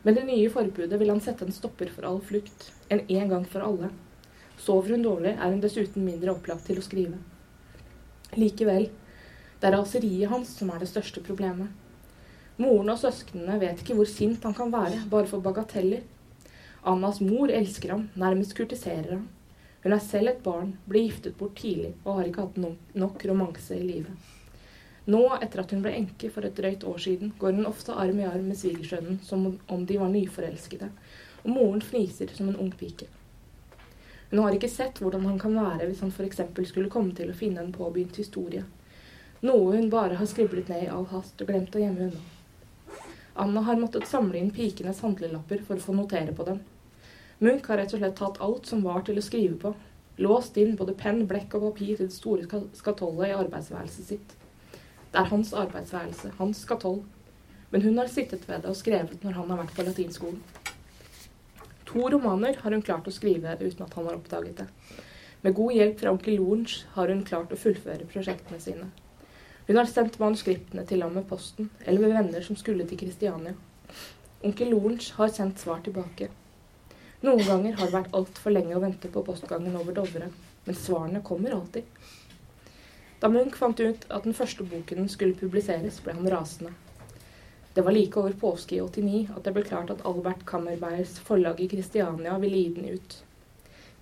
Med 0.04 0.16
det 0.18 0.24
nye 0.26 0.50
forbudet 0.50 0.98
vil 0.98 1.12
han 1.14 1.22
sette 1.22 1.46
en 1.46 1.54
stopper 1.54 1.92
for 1.94 2.08
all 2.08 2.22
flukt, 2.26 2.72
en 2.90 3.04
en 3.08 3.30
gang 3.30 3.46
for 3.46 3.66
alle. 3.66 3.92
Sover 4.62 4.96
hun 4.96 5.06
dårlig, 5.06 5.36
er 5.36 5.52
hun 5.52 5.62
dessuten 5.62 6.06
mindre 6.06 6.34
opplagt 6.34 6.68
til 6.70 6.80
å 6.82 6.86
skrive. 6.86 7.20
Likevel, 8.38 8.88
det 9.60 9.70
er 9.70 9.76
raseriet 9.76 10.32
hans 10.32 10.56
som 10.58 10.72
er 10.74 10.82
det 10.82 10.90
største 10.90 11.22
problemet. 11.26 11.70
Moren 12.60 12.92
og 12.92 13.00
søsknene 13.00 13.60
vet 13.62 13.80
ikke 13.82 13.96
hvor 13.98 14.10
sint 14.10 14.44
han 14.44 14.56
kan 14.58 14.74
være, 14.74 15.06
bare 15.10 15.30
for 15.30 15.44
bagateller. 15.44 16.04
Annas 16.84 17.22
mor 17.22 17.52
elsker 17.54 17.94
ham, 17.94 18.10
nærmest 18.18 18.56
kurtiserer 18.58 19.16
ham. 19.16 19.30
Hun 19.84 19.94
er 19.96 20.04
selv 20.04 20.30
et 20.30 20.44
barn, 20.44 20.76
ble 20.86 21.06
giftet 21.08 21.38
bort 21.38 21.56
tidlig 21.58 21.96
og 22.04 22.20
har 22.20 22.28
ikke 22.30 22.46
hatt 22.46 22.98
nok 23.02 23.26
romanse 23.30 23.78
i 23.78 23.86
livet. 23.86 24.30
Nå, 25.10 25.22
etter 25.42 25.64
at 25.64 25.72
hun 25.74 25.82
ble 25.82 25.96
enke 25.98 26.30
for 26.30 26.46
et 26.46 26.58
drøyt 26.58 26.84
år 26.86 27.00
siden, 27.02 27.32
går 27.40 27.56
hun 27.58 27.66
ofte 27.66 27.96
arm 27.98 28.20
i 28.22 28.28
arm 28.30 28.46
med 28.52 28.60
svigersønnen 28.60 29.18
som 29.26 29.48
om 29.50 29.86
de 29.90 29.98
var 29.98 30.12
nyforelskede, 30.14 30.92
og 31.42 31.50
moren 31.50 31.82
fniser 31.82 32.30
som 32.36 32.52
en 32.52 32.60
ung 32.62 32.70
pike. 32.78 33.08
Hun 34.30 34.44
har 34.44 34.54
ikke 34.56 34.70
sett 34.72 35.02
hvordan 35.02 35.26
han 35.26 35.40
kan 35.42 35.58
være 35.58 35.90
hvis 35.90 36.04
han 36.06 36.14
f.eks. 36.14 36.44
skulle 36.70 36.92
komme 36.94 37.16
til 37.18 37.32
å 37.32 37.36
finne 37.36 37.66
en 37.66 37.74
påbegynt 37.76 38.22
historie. 38.22 38.62
Noe 39.42 39.74
hun 39.74 39.90
bare 39.90 40.20
har 40.20 40.30
skriblet 40.30 40.70
ned 40.70 40.86
i 40.86 40.92
all 40.94 41.10
hast 41.10 41.42
og 41.42 41.50
glemt 41.50 41.76
å 41.76 41.82
gjemme 41.82 42.12
unna. 42.12 42.22
Anna 43.40 43.64
har 43.68 43.80
måttet 43.80 44.10
samle 44.10 44.38
inn 44.38 44.52
pikenes 44.52 45.02
handlelapper 45.06 45.64
for 45.68 45.80
å 45.80 45.86
få 45.86 45.96
notere 45.96 46.34
på 46.36 46.46
dem, 46.48 46.60
Munch 47.42 47.66
har 47.72 47.80
rett 47.82 47.94
og 47.96 47.98
slett 47.98 48.20
tatt 48.20 48.36
alt 48.46 48.68
som 48.70 48.84
var 48.86 49.02
til 49.02 49.18
å 49.18 49.22
skrive 49.26 49.56
på. 49.64 49.72
Låst 50.22 50.60
inn 50.62 50.76
både 50.78 50.94
penn, 50.94 51.24
blekk 51.26 51.56
og 51.58 51.64
papir 51.72 51.96
til 51.98 52.06
det 52.12 52.14
store 52.14 52.60
skatollet 52.78 53.32
i 53.32 53.34
arbeidsværelset 53.34 54.12
sitt. 54.12 54.36
Det 55.10 55.18
er 55.18 55.32
hans 55.32 55.50
arbeidsværelse, 55.58 56.36
hans 56.38 56.62
skatoll. 56.62 57.00
Men 57.72 57.82
hun 57.82 57.98
har 57.98 58.12
sittet 58.14 58.46
ved 58.46 58.62
det 58.62 58.70
og 58.70 58.78
skrevet 58.78 59.26
når 59.26 59.40
han 59.40 59.50
har 59.50 59.62
vært 59.64 59.74
på 59.74 59.88
latinskolen. 59.88 60.38
To 61.90 62.06
romaner 62.14 62.62
har 62.62 62.78
hun 62.78 62.86
klart 62.86 63.10
å 63.10 63.16
skrive 63.16 63.58
uten 63.58 63.88
at 63.88 63.98
han 63.98 64.12
har 64.12 64.20
oppdaget 64.20 64.62
det. 64.62 64.70
Med 65.42 65.58
god 65.58 65.74
hjelp 65.80 65.98
fra 66.04 66.14
onkel 66.14 66.38
Lorentz 66.38 66.84
har 66.94 67.10
hun 67.10 67.26
klart 67.26 67.56
å 67.56 67.58
fullføre 67.58 68.06
prosjektene 68.12 68.62
sine. 68.62 68.92
Hun 69.72 69.78
har 69.80 69.88
sendt 69.88 70.18
manuskriptene 70.20 70.84
til 70.84 71.00
ham 71.00 71.14
med 71.16 71.24
posten, 71.30 71.70
eller 71.88 72.02
med 72.04 72.12
venner 72.12 72.44
som 72.44 72.58
skulle 72.60 72.84
til 72.84 72.98
Kristiania. 73.00 73.54
Onkel 74.44 74.68
Lorentz 74.74 75.14
har 75.16 75.32
sendt 75.32 75.62
svar 75.64 75.80
tilbake. 75.86 76.28
Noen 77.24 77.46
ganger 77.48 77.78
har 77.80 77.88
det 77.88 77.96
vært 77.96 78.18
altfor 78.20 78.52
lenge 78.52 78.76
å 78.76 78.82
vente 78.84 79.08
på 79.14 79.24
postgangen 79.24 79.78
over 79.80 79.96
Dovre, 79.96 80.28
men 80.66 80.80
svarene 80.82 81.24
kommer 81.24 81.56
alltid. 81.56 81.88
Da 83.24 83.32
Munch 83.32 83.56
fant 83.62 83.80
ut 83.80 84.04
at 84.10 84.28
den 84.28 84.36
første 84.42 84.68
boken 84.74 85.08
skulle 85.16 85.40
publiseres, 85.40 86.04
ble 86.04 86.18
han 86.20 86.30
rasende. 86.36 86.76
Det 87.72 87.88
var 87.88 87.96
like 87.96 88.20
over 88.20 88.36
påske 88.44 88.76
i 88.76 88.84
89 88.84 89.24
at 89.38 89.42
det 89.48 89.56
ble 89.56 89.68
klart 89.72 89.96
at 89.96 90.04
Albert 90.04 90.44
Kammerbergs 90.52 91.16
forlag 91.32 91.64
i 91.64 91.72
Kristiania 91.72 92.36
ville 92.44 92.60
gi 92.60 92.76
den 92.76 92.92
ut. 93.00 93.20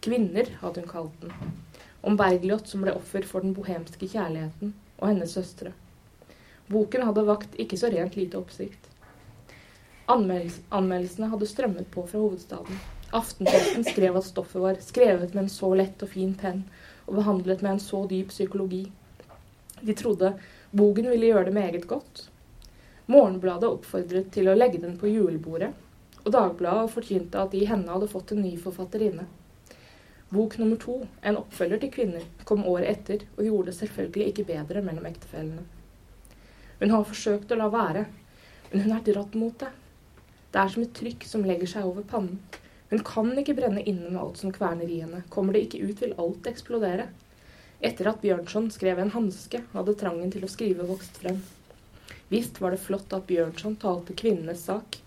'Kvinner' 0.01 0.55
hadde 0.65 0.81
hun 0.81 0.93
kalt 0.97 1.21
den. 1.21 1.57
Om 2.01 2.17
Bergljot 2.17 2.65
som 2.73 2.81
ble 2.81 2.97
offer 2.97 3.21
for 3.21 3.45
den 3.45 3.53
bohemske 3.53 4.09
kjærligheten, 4.09 4.73
og 4.99 5.09
hennes 5.09 5.33
søstre. 5.33 5.73
Boken 6.69 7.07
hadde 7.07 7.25
vakt 7.25 7.57
ikke 7.59 7.79
så 7.81 7.89
rent 7.89 8.15
lite 8.19 8.37
oppsikt. 8.37 8.89
Anmeldelsene 10.09 11.29
hadde 11.31 11.49
strømmet 11.49 11.89
på 11.93 12.05
fra 12.09 12.21
hovedstaden. 12.21 12.79
Aftenposten 13.15 13.85
skrev 13.87 14.17
at 14.19 14.27
stoffet 14.27 14.61
var 14.61 14.77
skrevet 14.85 15.33
med 15.33 15.43
en 15.43 15.51
så 15.53 15.71
lett 15.77 16.01
og 16.05 16.11
fin 16.13 16.35
penn 16.37 16.63
og 17.07 17.15
behandlet 17.17 17.63
med 17.65 17.75
en 17.75 17.81
så 17.81 18.03
dyp 18.09 18.29
psykologi. 18.29 18.83
De 19.81 19.95
trodde 19.97 20.35
boken 20.71 21.09
ville 21.09 21.31
gjøre 21.31 21.47
det 21.49 21.55
meget 21.57 21.87
godt. 21.89 22.27
Morgenbladet 23.09 23.69
oppfordret 23.69 24.29
til 24.33 24.49
å 24.49 24.57
legge 24.57 24.81
den 24.81 24.97
på 25.01 25.09
julebordet, 25.09 25.71
og 26.21 26.33
Dagbladet 26.35 26.93
forkynte 26.93 27.41
at 27.41 27.53
de 27.55 27.63
i 27.63 27.69
henne 27.69 27.89
hadde 27.89 28.11
fått 28.11 28.35
en 28.35 28.43
ny 28.45 28.53
forfatterinne. 28.61 29.25
Bok 30.29 30.57
nummer 30.62 30.77
to, 30.77 31.00
en 31.25 31.39
oppfølger 31.39 31.81
til 31.81 31.91
Kvinner, 31.93 32.25
kom 32.45 32.62
året 32.69 32.91
etter 32.91 33.24
og 33.36 33.45
gjorde 33.48 33.71
det 33.71 33.77
selvfølgelig 33.79 34.27
ikke 34.29 34.48
bedre 34.51 34.83
mellom 34.86 35.07
ektefellene. 35.09 35.63
Hun 36.79 36.93
har 36.93 37.07
forsøkt 37.09 37.51
å 37.51 37.57
la 37.57 37.69
være, 37.74 38.03
men 38.69 38.83
hun 38.86 38.93
er 38.93 39.05
dratt 39.07 39.33
mot 39.39 39.55
det. 39.59 39.71
Det 40.53 40.62
er 40.62 40.69
som 40.74 40.83
et 40.86 40.93
trykk 41.00 41.25
som 41.25 41.45
legger 41.45 41.71
seg 41.74 41.88
over 41.89 42.05
pannen. 42.12 42.38
Hun 42.89 43.01
kan 43.05 43.31
ikke 43.38 43.55
brenne 43.57 43.81
inne 43.86 44.09
med 44.09 44.21
alt 44.21 44.39
som 44.41 44.53
kverner 44.53 44.89
i 44.89 45.01
henne. 45.01 45.24
Kommer 45.33 45.53
det 45.57 45.65
ikke 45.65 45.81
ut, 45.83 46.01
vil 46.01 46.15
alt 46.21 46.50
eksplodere. 46.50 47.07
Etter 47.86 48.09
at 48.09 48.21
Bjørnson 48.21 48.69
skrev 48.74 49.01
en 49.01 49.13
hanske, 49.13 49.62
hadde 49.74 49.98
trangen 49.98 50.33
til 50.33 50.45
å 50.45 50.51
skrive 50.51 50.88
vokst 50.89 51.17
frem. 51.21 51.41
Visst 52.29 52.62
var 52.62 52.74
det 52.74 52.81
flott 52.81 53.13
at 53.17 53.25
Bjørnson 53.29 53.77
talte 53.81 54.13
kvinnenes 54.17 54.65
sak, 54.69 55.00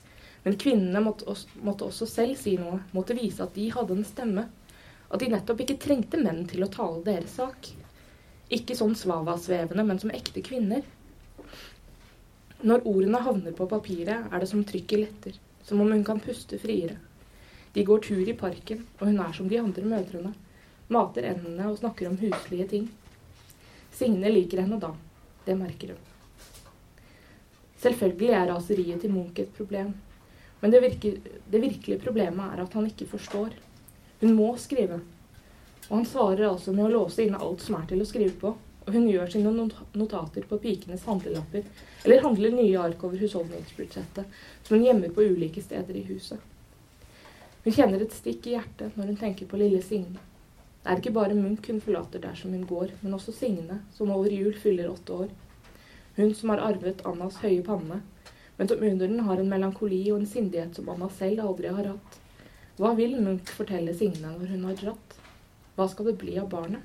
men 0.43 0.59
kvinnene 0.59 1.03
måtte 1.05 1.29
også, 1.31 1.63
måtte 1.63 1.87
også 1.87 2.09
selv 2.11 2.39
si 2.41 2.57
noe, 2.59 2.81
måtte 2.97 3.15
vise 3.19 3.45
at 3.45 3.55
de 3.55 3.69
hadde 3.75 3.95
en 3.99 4.07
stemme, 4.07 4.47
at 5.13 5.21
de 5.21 5.29
nettopp 5.29 5.61
ikke 5.61 5.79
trengte 5.81 6.21
menn 6.21 6.47
til 6.49 6.65
å 6.65 6.71
tale 6.73 7.05
deres 7.05 7.37
sak. 7.37 7.69
Ikke 8.53 8.77
sånn 8.77 8.97
svavasvevende, 8.97 9.85
men 9.85 10.01
som 10.01 10.13
ekte 10.15 10.41
kvinner. 10.45 10.85
Når 12.63 12.87
ordene 12.89 13.21
havner 13.25 13.57
på 13.57 13.67
papiret, 13.69 14.29
er 14.33 14.41
det 14.41 14.49
som 14.49 14.65
trykket 14.65 15.03
letter, 15.03 15.37
som 15.67 15.81
om 15.83 15.91
hun 15.93 16.05
kan 16.07 16.21
puste 16.23 16.59
friere. 16.63 16.97
De 17.73 17.85
går 17.85 18.03
tur 18.05 18.29
i 18.29 18.37
parken, 18.37 18.85
og 19.01 19.09
hun 19.09 19.21
er 19.25 19.33
som 19.37 19.49
de 19.49 19.61
andre 19.61 19.85
mødrene. 19.89 20.33
Mater 20.93 21.27
endene 21.31 21.69
og 21.71 21.79
snakker 21.81 22.09
om 22.09 22.19
huslige 22.21 22.69
ting. 22.69 22.89
Signe 23.93 24.33
liker 24.33 24.63
henne 24.65 24.81
da. 24.81 24.93
Det 25.45 25.57
merker 25.59 25.95
hun. 25.95 26.09
Selvfølgelig 27.83 28.33
er 28.39 28.49
raseriet 28.53 29.03
til 29.03 29.13
Munch 29.13 29.41
et 29.43 29.53
problem. 29.57 29.93
Men 30.61 30.71
det, 30.71 30.83
virke, 30.85 31.17
det 31.51 31.61
virkelige 31.61 32.01
problemet 32.05 32.53
er 32.55 32.63
at 32.63 32.77
han 32.79 32.87
ikke 32.87 33.09
forstår. 33.11 33.57
Hun 34.23 34.37
må 34.39 34.53
skrive. 34.57 35.01
Og 35.89 35.97
han 35.97 36.07
svarer 36.07 36.47
altså 36.47 36.73
med 36.73 36.87
å 36.87 36.93
låse 36.93 37.25
inne 37.25 37.41
alt 37.43 37.65
som 37.65 37.75
er 37.75 37.89
til 37.91 38.05
å 38.05 38.07
skrive 38.07 38.37
på. 38.39 38.53
Og 38.87 38.95
hun 38.95 39.09
gjør 39.11 39.29
sine 39.31 39.51
notater 39.53 40.47
på 40.47 40.59
pikenes 40.63 41.05
handlelapper, 41.07 41.67
eller 42.05 42.23
handler 42.23 42.55
nye 42.55 42.79
ark 42.79 43.03
over 43.07 43.19
husholdningsbudsjettet, 43.19 44.39
som 44.63 44.77
hun 44.77 44.87
gjemmer 44.87 45.11
på 45.15 45.27
ulike 45.27 45.63
steder 45.63 45.99
i 45.99 46.05
huset. 46.07 46.39
Hun 47.63 47.75
kjenner 47.75 48.03
et 48.03 48.15
stikk 48.15 48.47
i 48.47 48.57
hjertet 48.57 48.97
når 48.99 49.13
hun 49.13 49.19
tenker 49.21 49.51
på 49.51 49.59
lille 49.59 49.83
Signe. 49.87 50.23
Det 50.83 50.91
er 50.91 51.03
ikke 51.03 51.15
bare 51.19 51.39
Munch 51.39 51.69
hun 51.71 51.83
forlater 51.83 52.23
der 52.23 52.39
som 52.39 52.55
hun 52.55 52.65
går, 52.67 52.95
men 53.03 53.19
også 53.19 53.35
Signe, 53.35 53.83
som 53.95 54.11
over 54.11 54.31
jul 54.31 54.55
fyller 54.59 54.91
åtte 54.91 55.19
år. 55.27 55.29
Hun 56.17 56.35
som 56.35 56.55
har 56.55 56.63
arvet 56.71 57.03
Annas 57.07 57.43
høye 57.43 57.63
panne, 57.67 58.01
men 58.57 58.71
som 58.71 58.83
under 58.83 59.07
den 59.07 59.27
har 59.27 59.39
en 59.39 59.51
melankoli 59.51 60.05
og 60.11 60.23
en 60.23 60.31
sindighet 60.31 60.75
som 60.79 60.91
Anna 60.95 61.11
selv 61.19 61.43
aldri 61.47 61.71
har 61.75 61.91
hatt. 61.91 62.22
Hva 62.81 62.95
vil 62.97 63.19
Munch 63.21 63.53
fortelle 63.53 63.93
Signe 63.97 64.31
når 64.33 64.55
hun 64.55 64.65
har 64.71 64.79
dratt? 64.81 65.17
Hva 65.77 65.89
skal 65.93 66.09
det 66.09 66.19
bli 66.23 66.39
av 66.41 66.49
barnet? 66.53 66.81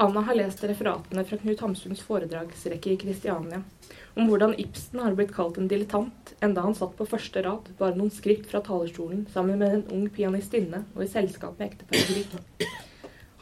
Anna 0.00 0.20
har 0.20 0.36
lest 0.36 0.64
referatene 0.64 1.24
fra 1.24 1.38
Knut 1.40 1.60
Hamsuns 1.64 2.02
foredragsrekke 2.04 2.90
i 2.92 2.98
Kristiania 3.00 3.62
om 4.16 4.28
hvordan 4.28 4.54
Ibsen 4.60 5.00
har 5.00 5.14
blitt 5.16 5.32
kalt 5.36 5.58
en 5.60 5.68
dilettant, 5.68 6.34
enda 6.40 6.64
han 6.64 6.74
satt 6.76 6.94
på 6.96 7.06
første 7.08 7.42
rad, 7.44 7.68
bare 7.78 7.96
noen 7.96 8.12
skritt 8.12 8.46
fra 8.48 8.62
talerstolen, 8.64 9.26
sammen 9.32 9.60
med 9.60 9.74
en 9.74 9.82
ung 9.92 10.06
pianistinne 10.12 10.82
og 10.94 11.02
i 11.04 11.08
selskap 11.12 11.58
med 11.58 11.68
ekteparet 11.68 12.12
Grieg. 12.12 12.70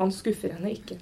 Han 0.00 0.14
skuffer 0.14 0.56
henne 0.56 0.72
ikke. 0.74 0.98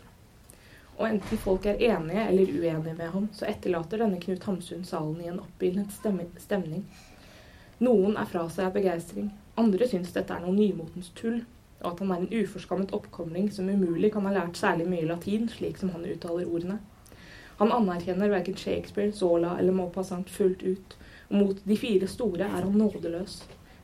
Og 0.99 1.07
enten 1.09 1.41
folk 1.41 1.69
er 1.69 1.81
enige 1.81 2.27
eller 2.29 2.53
uenige 2.53 2.97
med 2.99 3.09
ham, 3.15 3.31
så 3.33 3.49
etterlater 3.49 4.05
denne 4.05 4.21
Knut 4.21 4.45
Hamsun 4.45 4.85
salen 4.85 5.25
i 5.25 5.31
en 5.33 5.41
oppildnet 5.41 5.97
stemning. 5.97 6.85
Noen 7.83 8.15
er 8.15 8.29
fra 8.31 8.45
seg 8.53 8.69
av 8.69 8.77
begeistring. 8.77 9.33
Andre 9.59 9.89
syns 9.91 10.13
dette 10.15 10.31
er 10.31 10.43
noe 10.45 10.55
nymotens 10.55 11.09
tull, 11.19 11.41
og 11.81 11.89
at 11.89 12.03
han 12.05 12.13
er 12.15 12.21
en 12.23 12.45
uforskammet 12.45 12.95
oppkomling 12.95 13.49
som 13.51 13.67
umulig 13.67 14.13
kan 14.15 14.29
ha 14.29 14.35
lært 14.37 14.61
særlig 14.61 14.87
mye 14.87 15.09
latin, 15.09 15.49
slik 15.51 15.81
som 15.81 15.91
han 15.91 16.07
uttaler 16.07 16.47
ordene. 16.47 16.79
Han 17.59 17.75
anerkjenner 17.75 18.31
verken 18.31 18.55
Shakespeare, 18.57 19.11
Zola 19.13 19.57
eller 19.59 19.75
Maupassant 19.75 20.31
fullt 20.31 20.63
ut, 20.63 20.97
og 21.31 21.37
mot 21.41 21.67
de 21.67 21.81
fire 21.83 22.07
store 22.07 22.47
er 22.47 22.63
han 22.63 22.79
nådeløs. 22.79 23.41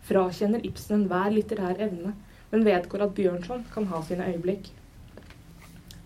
Frakjenner 0.06 0.62
Ibsen 0.64 1.00
enhver 1.00 1.34
litterær 1.34 1.82
evne, 1.90 2.14
men 2.52 2.66
vedgår 2.70 3.08
at 3.08 3.14
Bjørnson 3.18 3.66
kan 3.74 3.90
ha 3.90 4.02
sine 4.06 4.30
øyeblikk. 4.30 4.70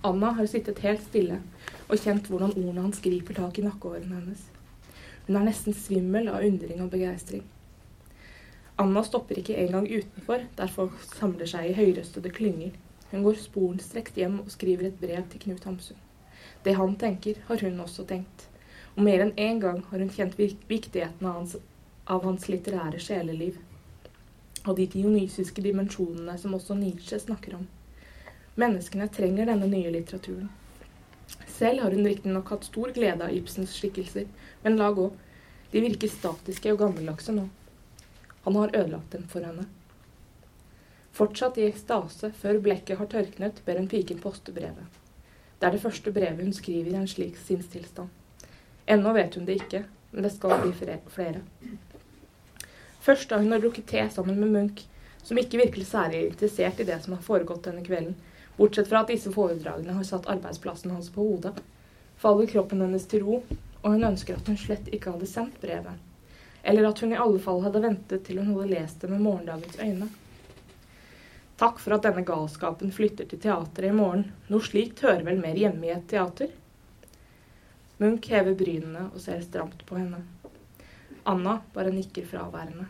Anna 0.02 0.32
har 0.40 0.48
sittet 0.50 0.80
helt 0.82 1.04
stille 1.04 1.42
og 1.88 1.98
kjent 2.00 2.26
hvordan 2.32 2.56
ordene 2.56 2.88
hans 2.88 3.04
griper 3.04 3.36
tak 3.36 3.60
i 3.60 3.68
nakkeårene 3.68 4.16
hennes. 4.16 4.48
Hun 5.26 5.36
er 5.38 5.50
nesten 5.52 5.76
svimmel 5.76 6.32
av 6.32 6.40
undring 6.42 6.80
og 6.82 6.90
begeistring. 6.90 7.44
Anna 8.80 9.02
stopper 9.04 9.38
ikke 9.38 9.56
engang 9.60 9.88
utenfor, 9.90 10.46
der 10.56 10.70
folk 10.72 10.94
samler 11.04 11.48
seg 11.48 11.68
i 11.68 11.74
høyrøstede 11.76 12.32
klynger. 12.32 12.72
Hun 13.10 13.26
går 13.26 13.36
sporenstreks 13.42 14.16
hjem 14.16 14.38
og 14.40 14.48
skriver 14.54 14.88
et 14.88 15.00
brev 15.00 15.26
til 15.28 15.42
Knut 15.42 15.66
Hamsun. 15.68 15.98
Det 16.64 16.74
han 16.78 16.96
tenker, 16.96 17.42
har 17.48 17.60
hun 17.60 17.80
også 17.84 18.06
tenkt. 18.08 18.46
Og 18.96 19.04
mer 19.04 19.20
enn 19.24 19.34
én 19.36 19.60
gang 19.60 19.82
har 19.90 20.00
hun 20.00 20.10
kjent 20.12 20.38
viktigheten 20.40 21.26
av 21.26 21.36
hans, 21.40 21.56
av 22.06 22.24
hans 22.24 22.48
litterære 22.48 23.00
sjeleliv. 23.00 23.60
Og 24.64 24.76
de 24.78 24.86
dionysiske 24.86 25.62
dimensjonene 25.62 26.38
som 26.38 26.56
også 26.56 26.76
Nietzsche 26.78 27.20
snakker 27.20 27.58
om. 27.60 27.68
Menneskene 28.56 29.08
trenger 29.12 29.48
denne 29.48 29.68
nye 29.68 29.92
litteraturen. 29.92 30.50
Selv 31.46 31.84
har 31.84 31.92
hun 31.92 32.06
riktignok 32.08 32.50
hatt 32.52 32.64
stor 32.68 32.92
glede 32.96 33.24
av 33.26 33.36
Ibsens 33.36 33.76
skikkelser, 33.76 34.28
men 34.64 34.80
la 34.80 34.90
gå. 34.96 35.10
De 35.72 35.80
virker 35.80 36.08
statiske 36.12 36.72
og 36.72 36.80
gammeldagse 36.82 37.32
nå. 37.36 37.50
Han 38.44 38.56
har 38.56 38.76
ødelagt 38.76 39.12
dem 39.12 39.28
for 39.28 39.44
henne. 39.46 39.68
Fortsatt 41.12 41.58
i 41.58 41.66
ekstase, 41.68 42.32
før 42.32 42.58
blekket 42.64 42.98
har 42.98 43.08
tørknet, 43.12 43.60
ber 43.66 43.78
hun 43.78 43.88
piken 43.88 44.20
poste 44.22 44.52
brevet. 44.52 45.00
Det 45.60 45.68
er 45.68 45.76
det 45.76 45.82
første 45.82 46.12
brevet 46.12 46.40
hun 46.42 46.54
skriver 46.56 46.90
i 46.90 46.98
en 46.98 47.08
slik 47.08 47.36
sinnstilstand. 47.38 48.08
Ennå 48.90 49.12
vet 49.14 49.34
hun 49.36 49.44
det 49.46 49.60
ikke, 49.60 49.84
men 50.10 50.24
det 50.26 50.32
skal 50.34 50.62
bli 50.62 50.72
flere. 50.74 51.42
Først 53.00 53.30
da 53.30 53.38
hun 53.38 53.52
har 53.52 53.60
drukket 53.62 53.86
te 53.92 54.02
sammen 54.10 54.40
med 54.40 54.50
Munch, 54.56 54.86
som 55.22 55.38
ikke 55.38 55.60
virker 55.60 55.84
særlig 55.86 56.26
interessert 56.26 56.80
i 56.80 56.86
det 56.88 56.98
som 57.04 57.14
har 57.14 57.22
foregått 57.22 57.68
denne 57.68 57.84
kvelden, 57.86 58.16
bortsett 58.56 58.88
fra 58.90 59.02
at 59.02 59.12
disse 59.12 59.30
foredragene 59.32 59.94
har 59.96 60.06
satt 60.06 60.28
arbeidsplassen 60.32 60.90
hans 60.90 61.10
på 61.14 61.22
hodet, 61.28 61.54
faller 62.18 62.50
kroppen 62.50 62.82
hennes 62.82 63.06
til 63.06 63.22
ro, 63.26 63.42
og 63.82 63.90
hun 63.90 64.08
ønsker 64.12 64.38
at 64.38 64.48
hun 64.50 64.58
slett 64.58 64.90
ikke 64.90 65.14
hadde 65.14 65.30
sendt 65.30 65.60
brevet. 65.62 66.11
Eller 66.62 66.88
at 66.88 67.00
hun 67.02 67.12
i 67.12 67.18
alle 67.18 67.40
fall 67.42 67.62
hadde 67.64 67.82
ventet 67.82 68.24
til 68.26 68.38
hun 68.38 68.52
hadde 68.54 68.70
lest 68.70 69.02
det 69.02 69.10
med 69.10 69.22
morgendagens 69.24 69.78
øyne. 69.82 70.08
Takk 71.62 71.78
for 71.82 71.94
at 71.94 72.06
denne 72.06 72.24
galskapen 72.26 72.90
flytter 72.94 73.28
til 73.30 73.40
teatret 73.42 73.90
i 73.90 73.94
morgen. 73.94 74.24
Noe 74.50 74.64
slikt 74.66 75.02
hører 75.04 75.22
vel 75.26 75.42
mer 75.42 75.58
hjemme 75.58 75.86
i 75.86 75.92
et 75.94 76.08
teater? 76.10 76.50
Munch 78.02 78.30
hever 78.32 78.56
brynene 78.58 79.08
og 79.12 79.20
ser 79.22 79.42
stramt 79.44 79.84
på 79.86 79.98
henne. 80.00 80.22
Anna 81.28 81.60
bare 81.74 81.92
nikker 81.94 82.26
fraværende. 82.26 82.88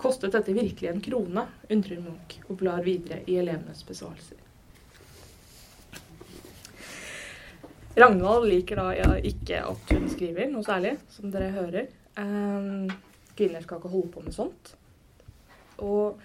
Kostet 0.00 0.36
dette 0.36 0.54
virkelig 0.54 0.90
en 0.90 1.02
krone? 1.02 1.48
undrer 1.70 1.98
Munch 2.04 2.38
og 2.46 2.60
blar 2.62 2.84
videre 2.86 3.24
i 3.26 3.40
elevenes 3.42 3.82
besvarelser. 3.88 4.38
Ragnvald 7.98 8.46
liker 8.48 8.78
da 8.78 8.92
ja, 8.94 9.08
ikke 9.18 9.64
at 9.66 9.90
hun 9.96 10.06
skriver 10.12 10.46
noe 10.52 10.62
særlig, 10.64 10.94
som 11.10 11.32
dere 11.34 11.50
hører. 11.56 11.90
Um, 12.18 12.90
kvinner 13.38 13.62
skal 13.64 13.80
ikke 13.80 13.92
holde 13.92 14.12
på 14.14 14.24
med 14.24 14.34
sånt. 14.34 14.74
Og 15.80 16.20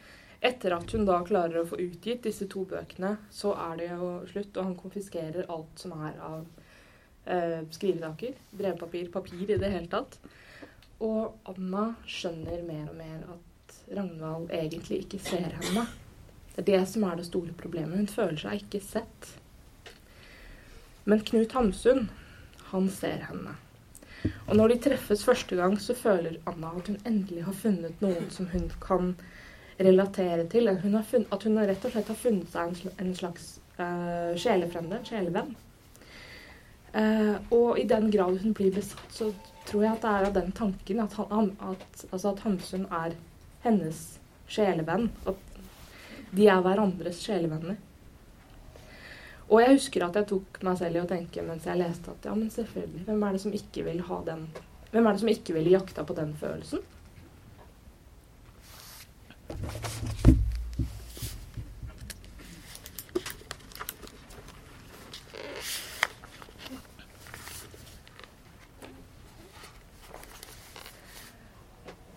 etter 0.46 0.76
at 0.76 0.92
hun 0.94 1.06
da 1.08 1.22
klarer 1.26 1.62
å 1.62 1.70
få 1.70 1.80
utgitt 1.82 2.26
disse 2.26 2.48
to 2.52 2.66
bøkene, 2.70 3.16
så 3.34 3.54
er 3.70 3.80
det 3.80 3.90
jo 3.90 4.10
slutt, 4.30 4.58
og 4.58 4.64
han 4.68 4.78
konfiskerer 4.80 5.50
alt 5.52 5.82
som 5.82 5.96
er 5.96 6.20
av 6.22 6.44
eh, 7.26 7.62
skrivesaker. 7.74 8.36
Brevpapir, 8.52 9.10
papir 9.14 9.56
i 9.56 9.58
det 9.62 9.72
hele 9.74 9.90
tatt. 9.92 10.20
Og 11.06 11.50
Anna 11.50 11.88
skjønner 12.08 12.62
mer 12.68 12.92
og 12.92 13.00
mer 13.00 13.24
at 13.36 13.80
Ragnvald 13.96 14.52
egentlig 14.54 15.04
ikke 15.06 15.22
ser 15.24 15.58
henne. 15.58 15.88
Det 16.56 16.64
er 16.64 16.70
det 16.70 16.84
som 16.88 17.04
er 17.08 17.18
det 17.20 17.28
store 17.28 17.56
problemet. 17.58 17.98
Hun 17.98 18.12
føler 18.12 18.40
seg 18.40 18.64
ikke 18.64 18.84
sett. 18.86 19.34
Men 21.06 21.26
Knut 21.26 21.58
Hamsun, 21.58 22.08
han 22.72 22.90
ser 22.94 23.28
henne. 23.28 23.58
Og 24.46 24.58
når 24.60 24.72
de 24.72 24.78
treffes 24.84 25.24
første 25.26 25.58
gang, 25.58 25.78
så 25.82 25.96
føler 25.98 26.38
Anna 26.50 26.70
at 26.78 26.90
hun 26.92 27.00
endelig 27.06 27.46
har 27.48 27.58
funnet 27.58 28.02
noen 28.04 28.28
som 28.34 28.50
hun 28.52 28.68
kan 28.84 29.16
relatere 29.80 30.46
til. 30.52 30.70
At 30.70 30.84
hun, 30.84 30.98
funnet, 31.04 31.32
at 31.34 31.44
hun 31.48 31.58
rett 31.58 31.88
og 31.88 31.96
slett 31.96 32.12
har 32.14 32.20
funnet 32.20 32.52
seg 32.54 32.92
en, 33.02 33.16
slags 33.18 33.48
uh, 33.80 34.36
sjelefrende, 34.38 35.00
en 35.00 35.08
sjelevenn. 35.10 35.56
Uh, 36.96 37.36
og 37.52 37.80
i 37.82 37.88
den 37.90 38.12
grad 38.14 38.38
hun 38.44 38.54
blir 38.56 38.72
besatt, 38.76 39.10
så 39.12 39.32
tror 39.66 39.84
jeg 39.84 39.96
at 39.96 40.06
det 40.06 40.14
er 40.14 40.30
av 40.30 40.38
den 40.38 40.54
tanken 40.56 41.02
at, 41.04 41.18
han, 41.18 41.50
at, 41.66 42.06
altså 42.12 42.36
at 42.36 42.46
Hamsun 42.46 42.86
er 42.94 43.18
hennes 43.66 44.06
sjelevenn. 44.48 45.10
At 45.26 45.58
de 46.36 46.48
er 46.52 46.62
hverandres 46.62 47.26
sjelevenner. 47.26 47.82
Og 49.46 49.62
jeg 49.62 49.76
husker 49.76 50.08
at 50.08 50.16
jeg 50.18 50.28
tok 50.32 50.58
meg 50.66 50.78
selv 50.80 50.98
i 50.98 51.04
å 51.04 51.10
tenke 51.10 51.44
mens 51.46 51.68
jeg 51.70 51.78
leste 51.78 52.14
at 52.16 52.26
ja, 52.26 52.34
men 52.34 52.50
selvfølgelig, 52.50 53.06
hvem 53.06 53.24
er 53.28 53.36
det 53.36 53.44
som 53.44 53.54
ikke 53.54 53.86
vil 53.86 54.02
ha 54.10 54.22
den 54.26 54.48
Hvem 54.90 55.08
er 55.08 55.14
det 55.14 55.22
som 55.22 55.30
ikke 55.30 55.54
ville 55.58 55.74
jakta 55.76 56.06
på 56.08 56.16
den 56.18 56.34
følelsen? 56.40 56.82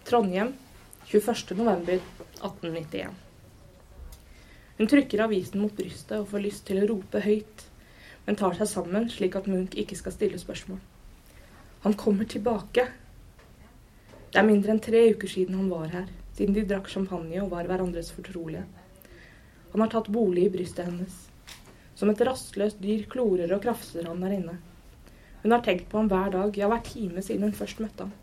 Trondheim 0.08 0.54
21. 1.10 2.00
1891. 2.40 3.27
Hun 4.78 4.86
trykker 4.86 5.24
avisen 5.24 5.58
mot 5.58 5.74
brystet 5.74 6.20
og 6.20 6.28
får 6.30 6.44
lyst 6.44 6.64
til 6.68 6.78
å 6.78 6.86
rope 6.86 7.18
høyt, 7.24 7.64
men 8.26 8.36
tar 8.38 8.54
seg 8.54 8.68
sammen 8.70 9.08
slik 9.10 9.34
at 9.34 9.48
Munch 9.50 9.74
ikke 9.74 9.96
skal 9.98 10.14
stille 10.14 10.38
spørsmål. 10.38 10.78
Han 11.82 11.96
kommer 11.98 12.28
tilbake. 12.30 12.84
Det 14.30 14.38
er 14.38 14.46
mindre 14.46 14.74
enn 14.74 14.82
tre 14.84 15.00
uker 15.14 15.30
siden 15.30 15.56
han 15.58 15.72
var 15.72 15.88
her, 15.90 16.06
siden 16.36 16.54
de 16.54 16.62
drakk 16.68 16.90
champagne 16.92 17.40
og 17.42 17.50
var 17.54 17.66
hverandres 17.66 18.12
fortrolige. 18.14 18.62
Han 19.72 19.82
har 19.82 19.90
tatt 19.92 20.12
bolig 20.14 20.46
i 20.46 20.52
brystet 20.54 20.86
hennes. 20.86 21.16
Som 21.98 22.12
et 22.12 22.22
rastløst 22.22 22.78
dyr 22.78 23.08
klorer 23.10 23.50
og 23.56 23.64
krafser 23.66 24.06
han 24.06 24.22
der 24.22 24.36
inne. 24.36 24.56
Hun 25.42 25.56
har 25.56 25.66
tenkt 25.66 25.90
på 25.90 25.98
ham 25.98 26.12
hver 26.12 26.30
dag, 26.36 26.54
ja 26.54 26.70
hver 26.70 26.86
time 26.86 27.22
siden 27.24 27.48
hun 27.48 27.58
først 27.58 27.82
møtte 27.82 28.06
ham. 28.06 28.14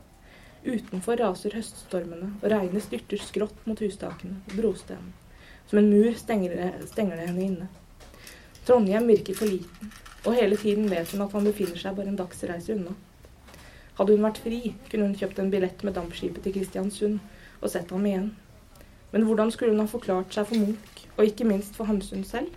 Utenfor 0.65 1.19
raser 1.19 1.59
høststormene, 1.59 2.31
og 2.39 2.50
regnet 2.51 2.88
styrter 2.88 3.21
skrått 3.21 3.67
mot 3.67 3.83
hustakene 3.83 4.39
og 4.47 4.57
brostenene. 4.57 5.25
Som 5.69 5.79
en 5.79 5.89
mur 5.89 6.13
stenger 6.13 6.55
det, 6.55 6.88
stenger 6.91 7.17
det 7.17 7.27
henne 7.29 7.45
inne. 7.45 7.67
Trondheim 8.65 9.07
virker 9.07 9.38
for 9.38 9.50
liten, 9.50 9.91
og 10.25 10.38
hele 10.38 10.57
tiden 10.57 10.89
vet 10.89 11.12
hun 11.13 11.25
at 11.25 11.34
han 11.38 11.45
befinner 11.45 11.77
seg 11.77 11.98
bare 11.98 12.10
en 12.10 12.17
dagsreise 12.19 12.74
unna. 12.74 12.95
Hadde 13.98 14.15
hun 14.15 14.25
vært 14.25 14.41
fri, 14.43 14.60
kunne 14.89 15.10
hun 15.10 15.17
kjøpt 15.17 15.39
en 15.39 15.51
billett 15.53 15.84
med 15.86 15.95
dampskipet 15.95 16.43
til 16.43 16.55
Kristiansund 16.57 17.19
og 17.62 17.72
sett 17.72 17.93
ham 17.93 18.05
igjen. 18.05 18.31
Men 19.13 19.25
hvordan 19.27 19.53
skulle 19.53 19.72
hun 19.72 19.84
ha 19.84 19.88
forklart 19.88 20.34
seg 20.36 20.50
for 20.50 20.60
Munch, 20.60 21.05
og 21.15 21.29
ikke 21.29 21.48
minst 21.48 21.77
for 21.77 21.88
Hamsun 21.88 22.25
selv? 22.27 22.50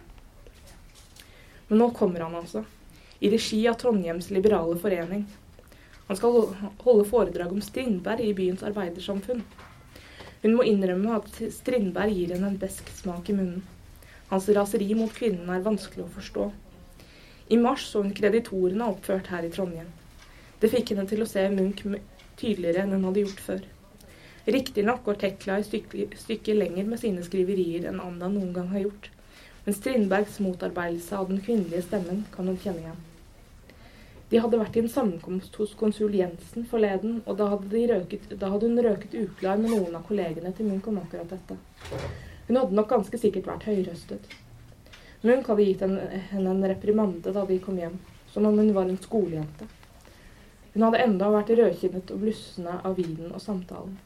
Men 1.68 1.82
nå 1.82 1.90
kommer 1.96 2.24
han 2.24 2.34
altså, 2.34 2.64
i 3.20 3.30
regi 3.30 3.60
av 3.68 3.76
Trondheims 3.78 4.32
liberale 4.34 4.74
forening. 4.80 5.26
Han 6.08 6.16
skal 6.16 6.54
holde 6.82 7.04
foredrag 7.08 7.52
om 7.52 7.60
Strindberg 7.62 8.24
i 8.24 8.34
byens 8.34 8.64
arbeidersamfunn. 8.64 9.44
Hun 10.42 10.54
må 10.54 10.64
innrømme 10.68 11.16
at 11.18 11.40
Strindberg 11.54 12.14
gir 12.14 12.34
henne 12.34 12.52
en 12.52 12.60
besk 12.60 12.90
smak 13.00 13.30
i 13.30 13.36
munnen. 13.38 13.64
Hans 14.28 14.46
raseri 14.54 14.92
mot 14.94 15.10
kvinnen 15.14 15.48
er 15.50 15.64
vanskelig 15.64 16.04
å 16.04 16.12
forstå. 16.18 16.50
I 17.48 17.56
mars 17.56 17.86
så 17.88 18.02
hun 18.04 18.14
kreditorene 18.14 18.90
oppført 18.92 19.30
her 19.32 19.46
i 19.46 19.50
Trondheim. 19.50 19.88
Det 20.60 20.70
fikk 20.70 20.92
henne 20.92 21.08
til 21.08 21.24
å 21.24 21.28
se 21.30 21.46
Munch 21.54 21.82
tydeligere 22.38 22.84
enn 22.84 22.94
hun 22.94 23.08
hadde 23.08 23.24
gjort 23.24 23.44
før. 23.46 23.66
Riktignok 24.48 25.02
går 25.04 25.20
Tekla 25.22 25.58
stykket 25.64 26.14
stykke 26.22 26.54
lenger 26.56 26.86
med 26.88 27.02
sine 27.02 27.24
skriverier 27.24 27.88
enn 27.90 28.02
Anda 28.04 28.30
noen 28.32 28.54
gang 28.56 28.70
har 28.72 28.86
gjort, 28.86 29.10
men 29.64 29.76
Strindbergs 29.76 30.38
motarbeidelse 30.44 31.18
av 31.18 31.28
den 31.32 31.42
kvinnelige 31.44 31.84
stemmen 31.88 32.26
kan 32.34 32.48
hun 32.48 32.60
kjenne 32.62 32.84
igjen. 32.84 33.07
De 34.28 34.40
hadde 34.42 34.58
vært 34.60 34.74
i 34.76 34.82
en 34.82 34.90
sammenkomst 34.92 35.54
hos 35.56 35.70
konsul 35.78 36.12
Jensen 36.12 36.66
forleden, 36.68 37.22
og 37.24 37.38
da 37.38 37.46
hadde, 37.54 37.84
røket, 37.92 38.26
da 38.36 38.50
hadde 38.52 38.68
hun 38.68 38.82
røket 38.84 39.14
uklar 39.22 39.56
med 39.60 39.72
noen 39.72 39.94
av 39.96 40.04
kollegene 40.08 40.52
til 40.56 40.68
Munch 40.68 40.90
om 40.90 40.98
akkurat 41.00 41.32
dette. 41.32 41.56
Hun 42.48 42.60
hadde 42.60 42.76
nok 42.76 42.90
ganske 42.92 43.20
sikkert 43.20 43.48
vært 43.48 43.64
høyrøstet. 43.70 44.28
Munch 45.24 45.48
hadde 45.48 45.64
gitt 45.64 45.86
henne 45.86 46.52
en 46.52 46.68
reprimande 46.74 47.32
da 47.32 47.46
de 47.48 47.56
kom 47.64 47.80
hjem, 47.80 47.96
som 48.28 48.44
om 48.44 48.60
hun 48.60 48.74
var 48.76 48.90
en 48.90 49.00
skolejente. 49.00 49.70
Hun 50.74 50.84
hadde 50.84 51.00
enda 51.06 51.32
vært 51.32 51.54
rødkinnet 51.56 52.12
og 52.12 52.20
blussende 52.22 52.76
av 52.84 53.00
vinen 53.00 53.32
og 53.32 53.40
samtalen. 53.42 53.96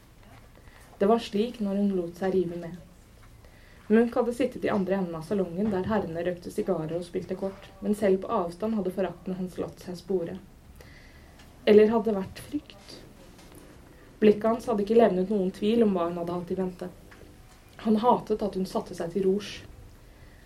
Det 0.99 1.09
var 1.11 1.19
slik 1.19 1.59
når 1.59 1.81
hun 1.81 1.95
lot 1.99 2.23
seg 2.23 2.31
rive 2.37 2.63
med. 2.63 2.79
Munch 3.87 4.15
hadde 4.15 4.33
sittet 4.33 4.65
i 4.65 4.69
andre 4.71 4.95
enden 4.95 5.15
av 5.15 5.25
salongen, 5.27 5.71
der 5.71 5.89
herrene 5.91 6.23
røkte 6.23 6.51
sigarer 6.51 6.95
og 6.95 7.03
spilte 7.03 7.35
kort, 7.35 7.67
men 7.83 7.95
selv 7.99 8.21
på 8.23 8.31
avstand 8.31 8.77
hadde 8.79 8.93
forakten 8.95 9.35
hans 9.35 9.57
latt 9.59 9.83
seg 9.83 9.97
spore. 9.99 10.37
Eller 11.67 11.91
hadde 11.91 12.11
det 12.11 12.15
vært 12.15 12.39
frykt? 12.45 12.95
Blikket 14.23 14.47
hans 14.47 14.69
hadde 14.71 14.85
ikke 14.85 14.95
levnet 14.95 15.31
noen 15.33 15.51
tvil 15.51 15.83
om 15.83 15.91
hva 15.97 16.07
hun 16.07 16.15
hadde 16.21 16.37
hatt 16.37 16.55
i 16.55 16.59
vente. 16.61 16.89
Han 17.83 17.99
hatet 17.99 18.47
at 18.47 18.55
hun 18.55 18.67
satte 18.71 18.95
seg 18.95 19.11
til 19.11 19.27
rors. 19.27 19.51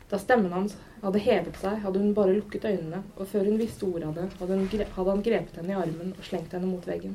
Da 0.09 0.17
stemmen 0.17 0.53
hans 0.55 0.73
hadde 1.03 1.21
hevet 1.21 1.61
seg, 1.61 1.77
hadde 1.85 2.01
hun 2.01 2.17
bare 2.17 2.33
lukket 2.33 2.65
øynene, 2.65 3.03
og 3.19 3.29
før 3.29 3.45
hun 3.51 3.61
visste 3.61 3.85
ordet 3.85 4.09
av 4.09 4.17
det, 4.17 4.27
hadde, 4.41 5.09
han 5.11 5.25
grepet 5.29 5.61
henne 5.61 5.75
i 5.75 5.77
armen 5.77 6.13
og 6.17 6.25
slengt 6.25 6.57
henne 6.57 6.69
mot 6.71 6.89
veggen. 6.89 7.13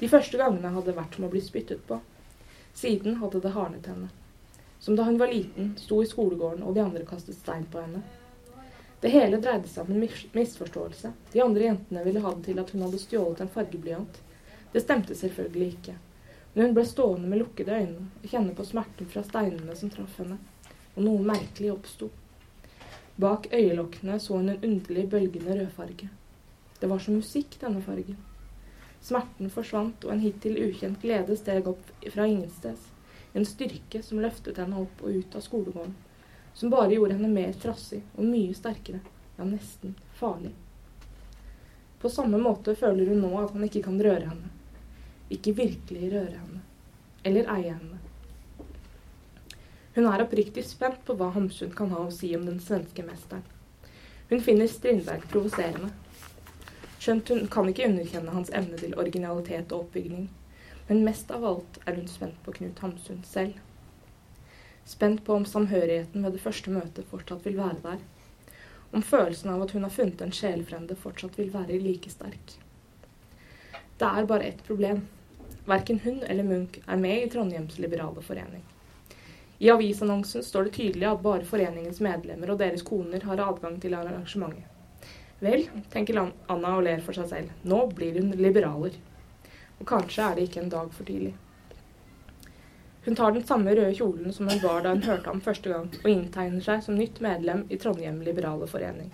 De 0.00 0.10
første 0.10 0.40
gangene 0.40 0.74
hadde 0.74 0.98
vært 0.98 1.14
som 1.14 1.28
å 1.28 1.30
bli 1.30 1.46
spyttet 1.46 1.86
på. 1.86 2.02
Siden 2.74 3.20
hadde 3.22 3.44
det 3.44 3.54
hardnet 3.54 3.86
henne. 3.86 4.10
Som 4.78 4.96
da 4.96 5.02
hun 5.02 5.18
var 5.18 5.32
liten, 5.32 5.74
sto 5.78 6.02
i 6.02 6.06
skolegården 6.06 6.62
og 6.62 6.74
de 6.74 6.84
andre 6.84 7.04
kastet 7.08 7.38
stein 7.38 7.64
på 7.72 7.80
henne. 7.80 8.02
Det 9.00 9.12
hele 9.12 9.40
dreide 9.40 9.68
seg 9.68 9.86
om 9.86 9.96
en 9.96 10.08
misforståelse. 10.32 11.12
De 11.32 11.40
andre 11.44 11.68
jentene 11.68 12.04
ville 12.04 12.20
ha 12.24 12.32
det 12.34 12.44
til 12.48 12.60
at 12.60 12.70
hun 12.72 12.84
hadde 12.86 13.00
stjålet 13.00 13.40
en 13.40 13.52
fargeblyant. 13.52 14.20
Det 14.72 14.82
stemte 14.82 15.14
selvfølgelig 15.14 15.68
ikke. 15.74 15.96
Men 16.54 16.64
hun 16.64 16.76
ble 16.76 16.84
stående 16.88 17.28
med 17.28 17.42
lukkede 17.42 17.76
øyne 17.76 18.06
og 18.22 18.30
kjenne 18.30 18.54
på 18.56 18.64
smerten 18.64 19.10
fra 19.12 19.24
steinene 19.24 19.76
som 19.76 19.92
traff 19.92 20.16
henne. 20.22 20.38
Og 20.96 21.04
noe 21.04 21.26
merkelig 21.28 21.74
oppsto. 21.74 22.08
Bak 23.20 23.50
øyelokkene 23.52 24.18
så 24.20 24.40
hun 24.40 24.48
en 24.48 24.64
underlig 24.64 25.08
bølgende 25.12 25.58
rødfarge. 25.60 26.08
Det 26.80 26.88
var 26.88 26.98
som 26.98 27.20
musikk, 27.20 27.60
denne 27.60 27.82
fargen. 27.84 28.16
Smerten 29.00 29.52
forsvant, 29.52 30.04
og 30.04 30.12
en 30.12 30.24
hittil 30.24 30.58
ukjent 30.66 31.00
glede 31.00 31.36
steg 31.36 31.68
opp 31.68 31.92
fra 32.12 32.26
ingensteds. 32.26 32.95
En 33.36 33.44
styrke 33.44 34.00
som 34.02 34.22
løftet 34.24 34.56
henne 34.62 34.80
opp 34.80 35.02
og 35.04 35.18
ut 35.20 35.34
av 35.36 35.44
skolegården. 35.44 35.92
Som 36.56 36.72
bare 36.72 36.94
gjorde 36.94 37.18
henne 37.18 37.28
mer 37.28 37.52
trassig 37.60 38.00
og 38.14 38.24
mye 38.24 38.54
sterkere. 38.56 39.02
Ja, 39.36 39.44
nesten 39.44 39.92
farlig. 40.16 40.54
På 42.00 42.08
samme 42.10 42.40
måte 42.40 42.72
føler 42.80 43.10
hun 43.12 43.20
nå 43.20 43.34
at 43.42 43.52
han 43.52 43.66
ikke 43.66 43.82
kan 43.84 44.00
røre 44.00 44.30
henne. 44.30 44.48
Ikke 45.28 45.52
virkelig 45.58 46.08
røre 46.14 46.38
henne. 46.38 46.62
Eller 47.28 47.50
eie 47.58 47.74
henne. 47.74 48.00
Hun 49.96 50.08
er 50.08 50.24
oppriktig 50.24 50.64
spent 50.64 51.04
på 51.04 51.18
hva 51.20 51.28
Hamsun 51.36 51.76
kan 51.76 51.92
ha 51.92 52.06
å 52.06 52.14
si 52.14 52.32
om 52.36 52.48
den 52.48 52.58
svenske 52.60 53.04
mesteren. 53.04 53.44
Hun 54.30 54.42
finner 54.44 54.68
Strindberg 54.68 55.28
provoserende. 55.30 55.92
Skjønt 57.00 57.28
hun 57.34 57.46
kan 57.52 57.68
ikke 57.70 57.86
underkjenne 57.88 58.32
hans 58.34 58.48
evne 58.56 58.80
til 58.80 58.96
originalitet 58.96 59.72
og 59.72 59.84
oppbygning. 59.84 60.26
Men 60.86 61.04
mest 61.04 61.30
av 61.34 61.44
alt 61.44 61.78
er 61.84 61.96
hun 61.98 62.06
spent 62.08 62.38
på 62.44 62.52
Knut 62.58 62.78
Hamsun 62.78 63.24
selv. 63.26 63.58
Spent 64.86 65.24
på 65.24 65.34
om 65.34 65.46
samhørigheten 65.46 66.22
ved 66.22 66.36
det 66.36 66.42
første 66.44 66.70
møtet 66.70 67.08
fortsatt 67.10 67.42
vil 67.46 67.58
være 67.58 67.80
der. 67.82 68.04
Om 68.94 69.02
følelsen 69.02 69.50
av 69.50 69.64
at 69.64 69.74
hun 69.74 69.82
har 69.82 69.90
funnet 69.90 70.22
en 70.22 70.34
sjelfrende 70.34 70.94
fortsatt 71.00 71.38
vil 71.40 71.50
være 71.54 71.80
like 71.82 72.12
sterk. 72.12 72.54
Det 73.98 74.06
er 74.06 74.30
bare 74.30 74.46
ett 74.46 74.62
problem. 74.66 75.02
Verken 75.66 75.98
hun 76.04 76.22
eller 76.22 76.46
Munch 76.46 76.78
er 76.86 77.02
med 77.02 77.24
i 77.24 77.28
Trondheims 77.30 77.78
liberale 77.82 78.22
forening. 78.22 78.62
I 79.58 79.70
avisannonsen 79.72 80.44
står 80.44 80.68
det 80.68 80.76
tydelig 80.76 81.06
at 81.08 81.22
bare 81.24 81.48
foreningens 81.48 81.98
medlemmer 82.04 82.52
og 82.52 82.60
deres 82.60 82.84
koner 82.86 83.24
har 83.24 83.40
adgang 83.42 83.80
til 83.80 83.96
arrangementet. 83.96 84.70
Vel, 85.40 85.66
tenker 85.92 86.16
Anna 86.22 86.76
og 86.76 86.84
ler 86.86 87.02
for 87.04 87.16
seg 87.16 87.26
selv, 87.28 87.52
nå 87.64 87.82
blir 87.92 88.20
hun 88.20 88.30
liberaler. 88.38 88.94
Og 89.80 89.86
kanskje 89.88 90.24
er 90.24 90.36
det 90.36 90.48
ikke 90.48 90.62
en 90.64 90.72
dag 90.72 90.88
for 90.94 91.08
tidlig. 91.08 91.34
Hun 93.06 93.14
tar 93.14 93.32
den 93.32 93.46
samme 93.46 93.74
røde 93.76 93.94
kjolen 93.94 94.32
som 94.34 94.48
hun 94.50 94.58
var 94.62 94.82
da 94.82 94.90
hun 94.96 95.04
hørte 95.06 95.30
ham 95.30 95.40
første 95.40 95.70
gang, 95.70 95.92
og 96.02 96.10
inntegner 96.10 96.64
seg 96.64 96.82
som 96.82 96.96
nytt 96.98 97.20
medlem 97.22 97.62
i 97.70 97.78
Trondheim 97.78 98.18
Liberale 98.26 98.66
Forening. 98.66 99.12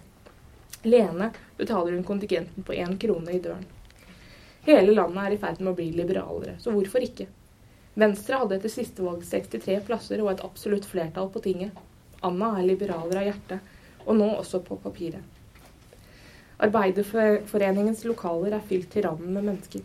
Lene 0.83 1.29
betaler 1.59 1.93
hun 1.93 2.07
kontingenten 2.09 2.65
på 2.65 2.73
én 2.73 2.97
krone 2.99 3.37
i 3.37 3.43
døren. 3.43 3.67
Hele 4.65 4.95
landet 4.95 5.27
er 5.27 5.37
i 5.37 5.39
ferd 5.43 5.61
med 5.61 5.75
å 5.75 5.77
bli 5.77 5.91
liberalere, 5.93 6.57
så 6.63 6.73
hvorfor 6.73 7.05
ikke? 7.05 7.29
Venstre 7.99 8.39
hadde 8.41 8.57
etter 8.57 8.73
siste 8.73 9.05
valg 9.05 9.25
63 9.29 9.81
plasser 9.85 10.23
og 10.25 10.33
et 10.33 10.45
absolutt 10.47 10.89
flertall 10.89 11.29
på 11.35 11.43
tinget. 11.45 11.77
Anna 12.25 12.55
er 12.57 12.69
liberaler 12.71 13.21
av 13.21 13.29
hjerte, 13.29 13.59
og 14.07 14.17
nå 14.17 14.29
også 14.39 14.63
på 14.65 14.79
papiret. 14.81 15.21
Arbeiderforeningens 16.63 18.07
lokaler 18.09 18.55
er 18.57 18.65
fylt 18.71 18.89
til 18.95 19.05
randen 19.05 19.35
med 19.35 19.51
mennesker. 19.51 19.85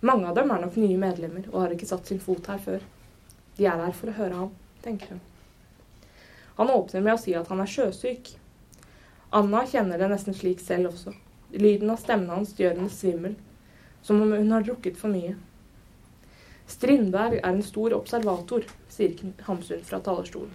Mange 0.00 0.28
av 0.28 0.36
dem 0.38 0.50
er 0.54 0.60
nok 0.62 0.76
nye 0.78 0.98
medlemmer 1.00 1.48
og 1.50 1.62
har 1.64 1.72
ikke 1.74 1.88
satt 1.88 2.06
sin 2.06 2.20
fot 2.22 2.46
her 2.46 2.60
før. 2.62 2.84
De 3.56 3.66
er 3.66 3.80
her 3.82 3.94
for 3.96 4.12
å 4.12 4.14
høre 4.14 4.36
ham, 4.44 4.52
tenker 4.84 5.16
hun. 5.16 5.24
Han 6.58 6.70
åpner 6.70 7.02
med 7.02 7.16
å 7.16 7.22
si 7.22 7.34
at 7.34 7.50
han 7.50 7.62
er 7.62 7.70
sjøsyk. 7.70 8.30
Anna 9.34 9.64
kjenner 9.66 9.98
det 9.98 10.08
nesten 10.12 10.36
slik 10.38 10.62
selv 10.62 10.92
også. 10.92 11.12
Lyden 11.50 11.90
av 11.90 11.98
stemmen 11.98 12.30
hans 12.30 12.54
gjør 12.58 12.76
henne 12.76 12.94
svimmel, 12.94 13.34
som 14.02 14.22
om 14.22 14.32
hun 14.36 14.54
har 14.54 14.66
drukket 14.66 14.98
for 15.00 15.10
mye. 15.10 15.34
Strindberg 16.68 17.40
er 17.40 17.50
en 17.50 17.62
stor 17.64 17.94
observator, 17.96 18.66
sier 18.92 19.18
Hamsun 19.46 19.82
fra 19.88 19.98
talerstolen. 20.04 20.52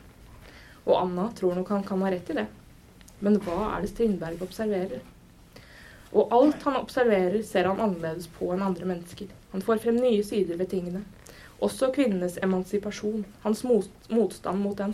Og 0.85 0.95
Anna 0.99 1.29
tror 1.35 1.55
nok 1.57 1.71
han 1.73 1.87
kan 1.87 2.03
ha 2.05 2.11
rett 2.13 2.29
i 2.31 2.37
det. 2.37 2.45
Men 3.19 3.39
hva 3.43 3.73
er 3.73 3.83
det 3.83 3.91
Strindberg 3.91 4.43
observerer? 4.45 5.03
Og 6.13 6.33
alt 6.33 6.61
han 6.63 6.77
observerer, 6.77 7.41
ser 7.41 7.65
han 7.69 7.81
annerledes 7.81 8.27
på 8.35 8.51
enn 8.53 8.61
andre 8.61 8.85
mennesker. 8.85 9.31
Han 9.51 9.63
får 9.65 9.81
frem 9.81 9.97
nye 9.97 10.23
sider 10.25 10.59
ved 10.59 10.69
tingene. 10.69 11.01
Også 11.63 11.89
kvinnenes 11.95 12.37
emansipasjon, 12.43 13.25
hans 13.41 13.63
motstand 13.65 14.61
mot 14.61 14.77
den. 14.77 14.93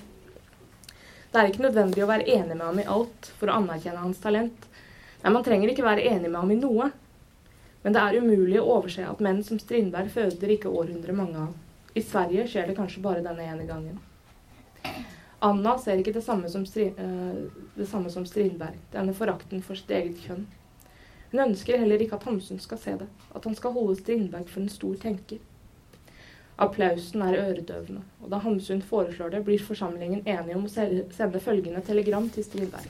Det 1.31 1.41
er 1.41 1.51
ikke 1.51 1.65
nødvendig 1.67 2.03
å 2.03 2.09
være 2.09 2.27
enig 2.29 2.55
med 2.55 2.65
ham 2.65 2.79
i 2.81 2.87
alt 2.89 3.29
for 3.37 3.51
å 3.51 3.59
anerkjenne 3.59 4.01
hans 4.01 4.21
talent. 4.23 4.65
Nei, 5.21 5.31
man 5.35 5.43
trenger 5.45 5.71
ikke 5.73 5.85
være 5.85 6.07
enig 6.07 6.29
med 6.29 6.39
ham 6.39 6.53
i 6.55 6.59
noe. 6.59 6.89
Men 7.83 7.95
det 7.95 8.01
er 8.01 8.19
umulig 8.19 8.59
å 8.59 8.67
overse 8.77 9.05
at 9.07 9.21
menn 9.23 9.43
som 9.45 9.59
Strindberg 9.59 10.11
føder 10.11 10.55
ikke 10.55 10.71
århundre 10.71 11.15
mange 11.15 11.43
av. 11.47 11.53
I 11.95 12.03
Sverige 12.03 12.47
skjer 12.49 12.69
det 12.69 12.77
kanskje 12.77 13.03
bare 13.03 13.23
denne 13.25 13.45
ene 13.45 13.67
gangen. 13.67 13.99
Anna 15.43 15.77
ser 15.79 16.01
ikke 16.01 16.15
det 16.15 16.23
samme 16.25 16.49
som, 16.51 16.65
Stri 16.67 16.89
uh, 16.91 17.45
det 17.77 17.87
samme 17.87 18.11
som 18.11 18.25
Strindberg, 18.27 18.79
denne 18.91 19.15
forakten 19.15 19.63
for 19.63 19.79
sitt 19.79 19.91
eget 19.95 20.19
kjønn. 20.25 20.43
Hun 21.31 21.43
ønsker 21.43 21.77
heller 21.77 22.01
ikke 22.01 22.17
at 22.17 22.25
Hamsun 22.25 22.59
skal 22.59 22.79
se 22.81 22.95
det, 23.03 23.07
at 23.35 23.43
han 23.45 23.55
skal 23.55 23.75
holde 23.75 23.99
Strindberg 23.99 24.49
for 24.49 24.63
en 24.63 24.71
stor 24.73 24.95
tenker. 25.01 25.43
Applausen 26.59 27.21
er 27.21 27.37
øredøvende, 27.39 28.01
og 28.23 28.31
da 28.31 28.39
Hamsun 28.43 28.81
foreslår 28.81 29.29
det, 29.35 29.43
blir 29.45 29.61
forsamlingen 29.63 30.25
enige 30.25 30.57
om 30.57 30.65
å 30.67 30.71
sende 30.71 31.43
følgende 31.43 31.83
telegram 31.85 32.25
til 32.33 32.43
Strindberg. 32.43 32.89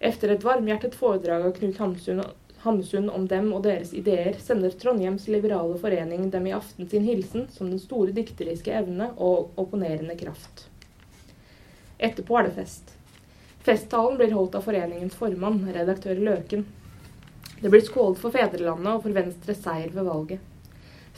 Efter 0.00 0.32
et 0.32 0.44
varmhjertet 0.46 0.94
foredrag 0.96 1.44
av 1.44 1.52
Knut 1.58 1.82
Hamsun, 1.82 2.22
Hamsun 2.62 3.10
om 3.12 3.26
dem 3.28 3.50
og 3.56 3.66
deres 3.66 3.92
ideer, 3.96 4.38
sender 4.40 4.72
Trondheims 4.72 5.26
liberale 5.28 5.76
forening 5.80 6.30
dem 6.32 6.48
i 6.48 6.54
aften 6.56 6.88
sin 6.88 7.04
hilsen 7.04 7.46
som 7.52 7.68
den 7.68 7.80
store 7.82 8.14
dikteriske 8.16 8.72
evne 8.72 9.10
og 9.16 9.52
opponerende 9.60 10.16
kraft. 10.20 10.66
Etterpå 12.00 12.38
er 12.38 12.48
det 12.48 12.56
fest. 12.56 12.94
Festtalen 13.64 14.16
blir 14.16 14.32
holdt 14.32 14.56
av 14.56 14.64
foreningens 14.64 15.16
formann, 15.20 15.66
redaktør 15.74 16.16
Løken. 16.16 16.64
Det 17.60 17.68
blir 17.68 17.80
skålet 17.84 18.18
for 18.18 18.32
fedrelandet 18.32 18.94
og 18.94 19.02
for 19.04 19.12
Venstres 19.12 19.60
seier 19.60 19.90
ved 19.92 20.06
valget. 20.08 20.40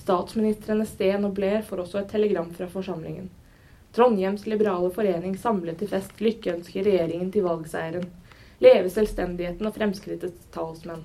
Statsministrene 0.02 0.86
Steen 0.90 1.22
og 1.28 1.36
Blair 1.36 1.62
får 1.62 1.84
også 1.84 2.00
et 2.00 2.10
telegram 2.10 2.48
fra 2.50 2.66
forsamlingen. 2.70 3.28
Trondheims 3.94 4.46
liberale 4.50 4.90
forening 4.90 5.36
samlet 5.38 5.78
til 5.78 5.90
fest 5.92 6.18
lykkeønsker 6.24 6.88
regjeringen 6.88 7.30
til 7.30 7.46
valgseieren. 7.46 8.08
Leve 8.64 8.90
selvstendigheten 8.90 9.68
og 9.68 9.76
fremskrittets 9.76 10.50
talsmenn. 10.54 11.04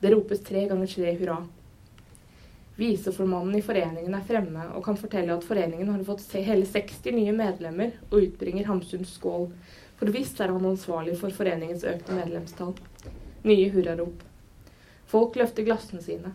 Det 0.00 0.14
ropes 0.14 0.40
tre 0.46 0.64
ganger 0.70 0.88
tre 0.94 1.14
hurra. 1.18 1.38
Viseformannen 2.78 3.58
i 3.58 3.62
foreningen 3.66 4.14
er 4.14 4.26
fremme 4.26 4.68
og 4.70 4.84
kan 4.86 4.96
fortelle 4.96 5.34
at 5.34 5.44
foreningen 5.44 5.90
har 5.90 6.04
fått 6.06 6.22
hele 6.38 6.64
60 6.64 7.10
nye 7.16 7.34
medlemmer, 7.34 7.96
og 8.08 8.22
utbringer 8.22 8.70
Hamsuns 8.70 9.16
skål, 9.18 9.48
for 9.98 10.14
visst 10.14 10.38
er 10.40 10.54
han 10.54 10.68
ansvarlig 10.72 11.18
for 11.18 11.34
foreningens 11.34 11.82
økte 11.82 12.14
medlemstall. 12.14 12.76
Nye 13.42 13.68
hurrarop. 13.70 14.22
Folk 15.06 15.36
løfter 15.36 15.62
glassene 15.62 16.02
sine. 16.02 16.32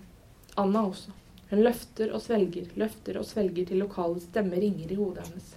Anna 0.56 0.86
også. 0.88 1.12
Hun 1.50 1.64
løfter 1.64 2.14
og 2.16 2.22
svelger, 2.24 2.70
løfter 2.80 3.18
og 3.20 3.26
svelger 3.28 3.68
til 3.70 3.82
lokale 3.84 4.22
stemmer 4.24 4.62
ringer 4.64 4.92
i 4.92 4.98
hodet 4.98 5.28
hennes. 5.28 5.50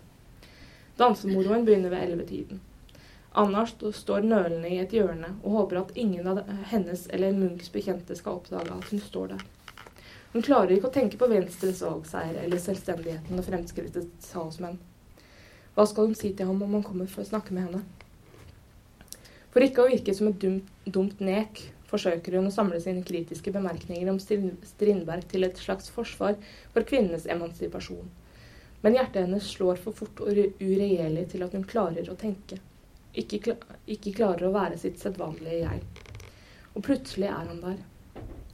Dansemoroen 0.99 1.65
begynner 1.65 1.93
ved 1.93 2.03
ellevetiden. 2.03 2.61
Anna 3.37 3.67
står 3.67 4.25
nølende 4.25 4.69
i 4.73 4.79
et 4.81 4.93
hjørne 4.97 5.35
og 5.43 5.59
håper 5.61 5.83
at 5.83 5.95
ingen 5.95 6.27
av 6.27 6.41
hennes 6.73 7.07
eller 7.13 7.37
Munchs 7.37 7.71
bekjente 7.73 8.17
skal 8.17 8.41
oppdage 8.41 8.73
at 8.73 8.91
hun 8.91 9.03
står 9.05 9.35
der. 9.35 9.43
Hun 10.33 10.45
klarer 10.45 10.73
ikke 10.75 10.91
å 10.91 10.95
tenke 10.95 11.21
på 11.21 11.29
Venstres 11.31 11.83
valgseier 11.85 12.41
eller 12.43 12.61
selvstendigheten 12.61 13.39
og 13.39 13.47
fremskrittets 13.47 14.33
talsmenn. 14.33 14.81
Hva 15.77 15.85
skal 15.87 16.09
hun 16.09 16.19
si 16.19 16.33
til 16.33 16.49
ham 16.49 16.65
om 16.65 16.75
han 16.79 16.85
kommer 16.85 17.09
for 17.13 17.23
å 17.23 17.29
snakke 17.29 17.55
med 17.55 17.69
henne? 17.69 17.85
For 19.57 19.65
ikke 19.65 19.87
å 19.87 19.89
virke 19.89 20.13
som 20.13 20.27
et 20.29 20.37
dumt, 20.37 20.67
dumt 20.85 21.21
nek 21.25 21.63
forsøker 21.89 22.35
hun 22.37 22.51
å 22.51 22.53
samle 22.53 22.77
sine 22.85 23.01
kritiske 23.09 23.49
bemerkninger 23.55 24.11
om 24.13 24.19
Strindberg 24.21 25.23
til 25.31 25.47
et 25.47 25.57
slags 25.57 25.87
forsvar 25.95 26.35
for 26.75 26.85
kvinnenes 26.85 27.25
emansipasjon. 27.33 28.11
Men 28.85 28.99
hjertet 28.99 29.23
hennes 29.23 29.47
slår 29.49 29.79
for 29.81 29.97
fort 29.97 30.21
og 30.21 30.29
uregjerlig 30.61 31.23
til 31.31 31.45
at 31.47 31.57
hun 31.57 31.65
klarer 31.65 32.11
å 32.13 32.17
tenke. 32.21 32.59
Ikke, 33.17 33.39
kla 33.47 33.55
ikke 33.89 34.13
klarer 34.19 34.45
å 34.45 34.53
være 34.53 34.77
sitt 34.77 35.01
sedvanlige 35.01 35.63
jeg. 35.63 35.81
Og 36.77 36.85
plutselig 36.85 37.31
er 37.31 37.49
han 37.49 37.63
der. 37.63 37.79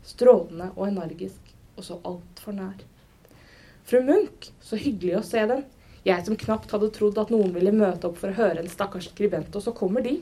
Strålende 0.07 0.69
og 0.77 0.87
energisk, 0.87 1.51
og 1.75 1.89
så 1.89 1.97
altfor 2.07 2.55
nær. 2.61 2.87
Fru 3.91 4.05
Munch, 4.07 4.53
så 4.63 4.79
hyggelig 4.79 5.19
å 5.19 5.25
se 5.33 5.43
dem. 5.51 5.67
Jeg 6.07 6.29
som 6.31 6.39
knapt 6.39 6.71
hadde 6.71 6.93
trodd 6.95 7.19
at 7.19 7.35
noen 7.35 7.51
ville 7.59 7.75
møte 7.75 8.07
opp 8.07 8.23
for 8.23 8.31
å 8.31 8.39
høre 8.39 8.63
en 8.63 8.71
stakkars 8.71 9.11
skribent, 9.11 9.51
og 9.59 9.67
så 9.67 9.75
kommer 9.75 10.07
de. 10.07 10.21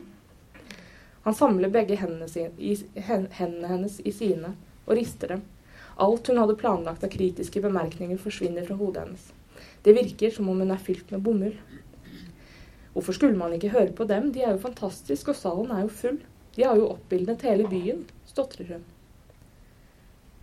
Han 1.22 1.34
samler 1.34 1.68
begge 1.68 1.98
hendene, 2.00 2.28
sin, 2.28 2.52
i, 2.58 2.76
hendene 2.94 3.68
hennes 3.68 4.00
i 4.00 4.12
sine 4.12 4.54
og 4.86 4.94
rister 4.96 5.34
dem. 5.34 5.42
Alt 6.00 6.30
hun 6.30 6.40
hadde 6.40 6.56
planlagt 6.56 7.04
av 7.04 7.12
kritiske 7.12 7.60
bemerkninger, 7.60 8.16
forsvinner 8.18 8.64
fra 8.64 8.78
hodet 8.80 9.04
hennes. 9.04 9.26
Det 9.84 9.92
virker 9.96 10.32
som 10.32 10.48
om 10.48 10.62
hun 10.62 10.72
er 10.72 10.80
fylt 10.80 11.10
med 11.12 11.20
bomull. 11.24 11.58
Hvorfor 12.94 13.16
skulle 13.16 13.36
man 13.38 13.52
ikke 13.54 13.74
høre 13.74 13.92
på 13.96 14.06
dem? 14.08 14.30
De 14.32 14.42
er 14.42 14.54
jo 14.54 14.62
fantastiske, 14.64 15.34
og 15.34 15.36
salen 15.36 15.74
er 15.74 15.84
jo 15.84 15.92
full. 16.00 16.16
De 16.56 16.64
har 16.64 16.80
jo 16.80 16.88
oppildnet 16.94 17.44
hele 17.46 17.68
byen, 17.68 18.06
stotrer 18.26 18.72
hun. 18.72 18.88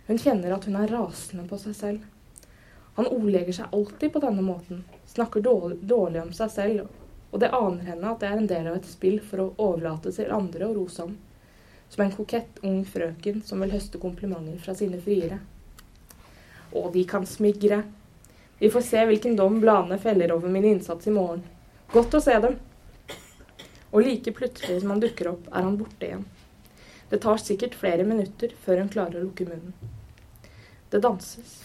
Hun 0.06 0.22
kjenner 0.22 0.54
at 0.54 0.64
hun 0.64 0.78
er 0.78 0.94
rasende 0.94 1.44
på 1.50 1.58
seg 1.60 1.74
selv. 1.76 2.06
Han 2.96 3.10
ordlegger 3.10 3.58
seg 3.58 3.74
alltid 3.74 4.14
på 4.14 4.22
denne 4.22 4.42
måten, 4.42 4.86
snakker 5.10 5.42
dårlig, 5.44 5.82
dårlig 5.90 6.22
om 6.22 6.32
seg 6.34 6.54
selv 6.54 6.86
og 7.30 7.40
det 7.42 7.50
aner 7.52 7.90
henne 7.90 8.10
at 8.10 8.22
det 8.22 8.28
er 8.28 8.40
en 8.40 8.48
del 8.50 8.68
av 8.70 8.78
et 8.78 8.88
spill 8.88 9.18
for 9.20 9.42
å 9.42 9.50
overlate 9.60 10.12
til 10.16 10.32
andre 10.32 10.68
å 10.68 10.74
rose 10.76 11.04
ham. 11.04 11.16
Som 11.88 12.04
en 12.04 12.12
kokett 12.12 12.60
ung 12.64 12.80
frøken 12.88 13.42
som 13.44 13.60
vil 13.64 13.72
høste 13.72 14.00
komplimenter 14.00 14.60
fra 14.64 14.74
sine 14.76 15.00
friere. 15.00 15.40
Og 16.76 16.90
de 16.96 17.04
kan 17.08 17.26
smigre. 17.28 17.82
Vi 18.58 18.70
får 18.72 18.84
se 18.84 19.04
hvilken 19.08 19.36
dom 19.36 19.60
bladene 19.60 20.00
feller 20.00 20.32
over 20.34 20.52
min 20.52 20.66
innsats 20.68 21.08
i 21.08 21.14
morgen. 21.14 21.44
Godt 21.92 22.16
å 22.18 22.24
se 22.24 22.34
dem. 22.44 22.58
Og 23.88 24.04
like 24.04 24.32
plutselig 24.36 24.82
som 24.82 24.92
han 24.92 25.00
dukker 25.00 25.30
opp, 25.30 25.46
er 25.48 25.64
han 25.64 25.78
borte 25.80 26.04
igjen. 26.04 26.26
Det 27.08 27.22
tar 27.24 27.40
sikkert 27.40 27.76
flere 27.78 28.04
minutter 28.04 28.52
før 28.64 28.82
hun 28.82 28.92
klarer 28.92 29.20
å 29.20 29.28
lukke 29.28 29.46
munnen. 29.48 29.72
Det 30.92 31.00
danses. 31.04 31.62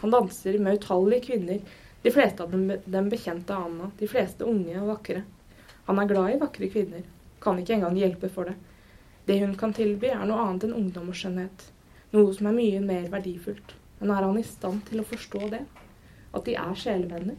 Han 0.00 0.12
danser 0.12 0.56
med 0.60 0.80
utallige 0.80 1.26
kvinner 1.28 1.60
de 2.02 2.10
fleste 2.10 2.42
av 2.42 2.50
dem, 2.50 2.66
dem 2.84 3.08
bekjente 3.12 3.56
av 3.56 3.68
Anna, 3.68 3.90
de 3.98 4.08
fleste 4.08 4.46
unge 4.48 4.76
og 4.80 4.88
vakre. 4.94 5.24
Han 5.88 5.98
er 6.00 6.08
glad 6.08 6.34
i 6.34 6.40
vakre 6.40 6.70
kvinner, 6.72 7.04
kan 7.42 7.58
ikke 7.60 7.76
engang 7.76 7.98
hjelpe 7.98 8.30
for 8.32 8.48
det. 8.48 8.56
Det 9.26 9.40
hun 9.42 9.52
kan 9.58 9.74
tilby, 9.76 10.08
er 10.08 10.24
noe 10.26 10.40
annet 10.46 10.66
enn 10.66 10.78
ungdom 10.78 11.12
og 11.12 11.18
skjønnhet. 11.18 11.66
Noe 12.14 12.32
som 12.34 12.48
er 12.50 12.56
mye 12.56 12.80
mer 12.82 13.10
verdifullt. 13.12 13.76
Men 14.00 14.14
er 14.14 14.24
han 14.24 14.38
i 14.40 14.46
stand 14.46 14.82
til 14.88 15.02
å 15.02 15.06
forstå 15.06 15.50
det? 15.52 15.60
At 16.32 16.46
de 16.48 16.56
er 16.56 16.78
sjelevenner? 16.78 17.36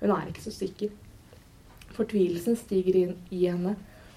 Hun 0.00 0.12
er 0.14 0.30
ikke 0.30 0.44
så 0.46 0.54
sikker. 0.54 0.92
Fortvilelsen 1.96 2.56
stiger 2.56 2.96
i 3.02 3.42
henne, 3.42 3.74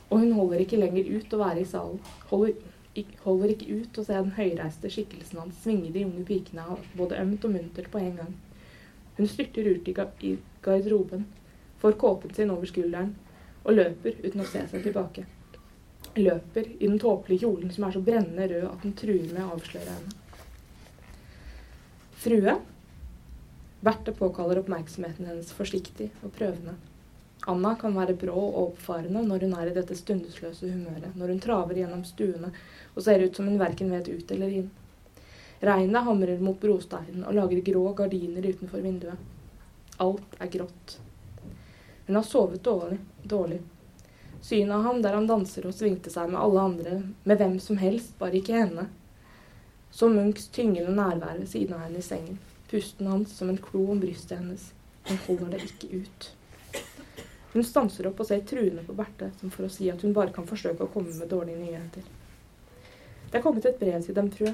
og 0.09 0.21
hun 0.21 0.35
holder 0.37 0.61
ikke 0.61 0.79
lenger 0.79 1.09
ut 1.09 1.33
å 1.33 1.41
være 1.41 1.63
i 1.63 1.67
salen. 1.67 1.99
Holder, 2.29 2.53
holder 3.25 3.53
ikke 3.55 3.81
ut 3.81 3.97
å 3.97 4.05
se 4.05 4.13
den 4.13 4.35
høyreiste 4.37 4.91
skikkelsen 4.93 5.41
hans 5.41 5.61
svinge 5.65 5.89
de 5.95 6.05
unge 6.05 6.23
pikene 6.27 6.77
både 6.93 7.19
ømt 7.23 7.47
og 7.47 7.55
muntert 7.55 7.89
på 7.91 8.01
en 8.03 8.19
gang. 8.21 8.33
Hun 9.17 9.30
styrter 9.30 9.67
ut 9.69 9.88
i 9.88 9.95
garderoben, 10.62 11.26
får 11.80 11.91
kåpen 12.02 12.34
sin 12.34 12.52
over 12.52 12.65
skulderen 12.65 13.13
og 13.63 13.78
løper 13.78 14.19
uten 14.23 14.43
å 14.43 14.47
se 14.49 14.63
seg 14.71 14.86
tilbake. 14.86 15.26
Løper 16.15 16.67
i 16.78 16.88
den 16.88 16.99
tåpelige 17.02 17.45
kjolen 17.45 17.71
som 17.73 17.88
er 17.88 17.95
så 17.95 18.02
brennende 18.04 18.47
rød 18.49 18.69
at 18.69 18.86
den 18.86 18.95
truer 18.97 19.30
med 19.34 19.43
å 19.45 19.56
avsløre 19.58 19.95
henne. 19.95 20.15
Frue. 22.23 22.56
Berthe 23.84 24.13
påkaller 24.15 24.62
oppmerksomheten 24.62 25.28
hennes 25.28 25.52
forsiktig 25.52 26.08
og 26.23 26.32
prøvende. 26.38 26.78
Anna 27.52 27.73
kan 27.76 27.97
være 27.97 28.15
brå 28.15 28.38
og 28.38 28.60
oppfarende 28.62 29.26
når 29.28 29.43
hun 29.43 29.56
er 29.60 29.69
i 29.69 29.73
dette 29.76 29.97
stundesløse 29.99 30.69
humøret, 30.69 31.17
når 31.19 31.34
hun 31.34 31.41
traver 31.43 31.82
gjennom 31.82 32.06
stuene 32.08 32.54
og 32.93 33.04
ser 33.04 33.26
ut 33.26 33.36
som 33.36 33.49
hun 33.49 33.60
verken 33.60 33.91
vet 33.91 34.08
ut 34.08 34.32
eller 34.32 34.56
inn. 34.62 34.69
Regnet 35.63 36.04
hamrer 36.04 36.41
mot 36.43 36.60
brosteinen 36.60 37.23
og 37.23 37.38
lager 37.38 37.62
grå 37.63 37.86
gardiner 37.95 38.43
utenfor 38.43 38.82
vinduet. 38.84 39.15
Alt 40.04 40.34
er 40.43 40.49
grått. 40.52 40.97
Hun 42.08 42.17
har 42.19 42.26
sovet 42.28 42.63
dårlig. 42.63 42.97
dårlig. 43.23 43.62
Synet 44.41 44.76
av 44.76 44.84
ham 44.84 44.99
der 45.02 45.15
han 45.15 45.28
danser 45.28 45.63
og 45.69 45.76
svingte 45.78 46.12
seg 46.12 46.34
med 46.34 46.41
alle 46.41 46.65
andre, 46.67 46.97
med 47.23 47.39
hvem 47.39 47.56
som 47.63 47.80
helst, 47.80 48.12
bare 48.19 48.41
ikke 48.41 48.58
henne. 48.58 48.89
Så 49.91 50.10
Munchs 50.12 50.49
tyngende 50.52 50.91
nærvær 50.91 51.39
ved 51.39 51.47
siden 51.47 51.78
av 51.78 51.86
henne 51.86 52.04
i 52.04 52.10
sengen. 52.10 52.41
Pusten 52.67 53.08
hans 53.08 53.32
som 53.38 53.54
en 53.54 53.62
klo 53.69 53.86
om 53.93 54.04
brystet 54.04 54.41
hennes. 54.41 54.73
Hun 55.08 55.21
holder 55.30 55.56
det 55.56 55.69
ikke 55.69 56.04
ut. 56.04 56.30
Hun 57.54 57.63
stanser 57.63 58.12
opp 58.12 58.19
og 58.19 58.28
ser 58.28 58.43
truende 58.49 58.84
på 58.84 58.97
Berthe, 58.99 59.32
som 59.39 59.54
for 59.54 59.69
å 59.69 59.71
si 59.71 59.88
at 59.93 60.04
hun 60.04 60.12
bare 60.12 60.36
kan 60.36 60.47
forsøke 60.49 60.84
å 60.84 60.91
komme 60.91 61.15
med 61.15 61.32
dårlige 61.32 61.63
nyheter. 61.63 62.12
Det 63.32 63.39
er 63.39 63.47
kommet 63.47 63.71
et 63.71 63.80
brev 63.80 64.04
til 64.04 64.19
dem, 64.19 64.28
frue. 64.34 64.52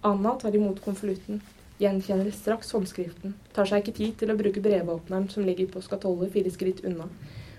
Anna 0.00 0.34
tar 0.40 0.56
imot 0.56 0.82
konvolutten, 0.84 1.40
gjenkjenner 1.78 2.30
straks 2.30 2.72
håndskriften, 2.72 3.34
tar 3.52 3.68
seg 3.68 3.82
ikke 3.82 3.96
tid 3.96 4.14
til 4.20 4.32
å 4.32 4.38
bruke 4.38 4.62
brevåpneren 4.64 5.28
som 5.32 5.44
ligger 5.46 5.68
på 5.72 5.82
skatollet 5.84 6.32
fire 6.32 6.52
skritt 6.52 6.84
unna, 6.84 7.08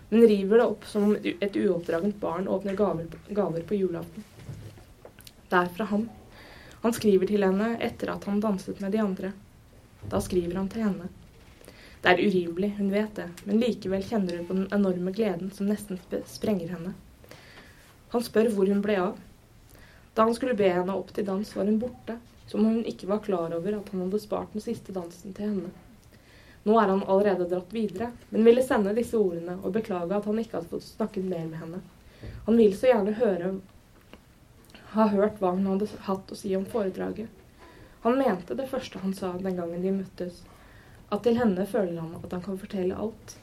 men 0.10 0.28
river 0.28 0.62
det 0.62 0.68
opp 0.70 0.88
som 0.88 1.10
om 1.10 1.18
et 1.18 1.60
uoppdragent 1.60 2.20
barn 2.22 2.48
åpner 2.48 2.78
gaver, 2.80 3.10
gaver 3.30 3.66
på 3.68 3.80
julaften. 3.82 4.24
Det 5.50 5.58
er 5.58 5.70
fra 5.76 5.88
ham. 5.92 6.08
Han 6.82 6.94
skriver 6.94 7.28
til 7.28 7.44
henne 7.44 7.74
etter 7.84 8.14
at 8.14 8.26
han 8.30 8.42
danset 8.44 8.80
med 8.84 8.94
de 8.96 9.02
andre. 9.04 9.32
Da 10.08 10.22
skriver 10.24 10.56
han 10.60 10.70
til 10.72 10.86
henne. 10.88 11.10
Det 12.02 12.14
er 12.14 12.22
urimelig, 12.24 12.70
hun 12.78 12.92
vet 12.94 13.16
det, 13.18 13.28
men 13.44 13.60
likevel 13.60 14.04
kjenner 14.06 14.38
hun 14.38 14.48
på 14.48 14.56
den 14.56 14.68
enorme 14.76 15.12
gleden 15.12 15.50
som 15.52 15.68
nesten 15.68 16.00
sprenger 16.30 16.76
henne. 16.76 16.94
Han 18.14 18.24
spør 18.24 18.52
hvor 18.54 18.70
hun 18.72 18.84
ble 18.86 19.00
av. 19.02 19.18
Da 20.18 20.24
han 20.26 20.34
skulle 20.34 20.58
be 20.58 20.66
henne 20.66 20.96
opp 20.98 21.12
til 21.14 21.28
dans, 21.28 21.50
var 21.56 21.68
hun 21.70 21.76
borte, 21.78 22.16
som 22.50 22.64
om 22.64 22.80
hun 22.80 22.86
ikke 22.90 23.06
var 23.06 23.20
klar 23.22 23.52
over 23.54 23.76
at 23.78 23.90
han 23.94 24.02
hadde 24.02 24.20
spart 24.24 24.56
den 24.56 24.64
siste 24.64 24.96
dansen 24.96 25.36
til 25.38 25.52
henne. 25.52 25.70
Nå 26.66 26.74
er 26.82 26.90
han 26.90 27.04
allerede 27.06 27.46
dratt 27.52 27.70
videre, 27.76 28.08
men 28.32 28.48
ville 28.48 28.64
sende 28.66 28.96
disse 28.98 29.20
ordene 29.20 29.60
og 29.62 29.76
beklage 29.76 30.18
at 30.18 30.26
han 30.26 30.40
ikke 30.42 30.58
hadde 30.58 30.72
fått 30.72 30.88
snakket 30.88 31.28
mer 31.30 31.46
med 31.46 31.62
henne. 31.62 31.84
Han 32.48 32.58
vil 32.58 32.74
så 32.80 32.90
gjerne 32.90 33.14
høre 33.20 33.52
ha 34.96 35.06
hørt 35.14 35.38
hva 35.38 35.54
hun 35.54 35.70
hadde 35.70 35.92
hatt 36.08 36.34
å 36.34 36.40
si 36.42 36.56
om 36.58 36.66
foredraget. 36.66 37.30
Han 38.08 38.18
mente 38.18 38.58
det 38.58 38.68
første 38.74 39.04
han 39.06 39.14
sa 39.14 39.36
den 39.38 39.62
gangen 39.62 39.86
de 39.86 39.94
møttes, 40.00 40.42
at 41.14 41.28
til 41.30 41.38
henne 41.38 41.70
føler 41.70 42.02
han 42.02 42.18
at 42.24 42.34
han 42.34 42.42
kan 42.50 42.58
fortelle 42.58 42.98
alt. 42.98 43.38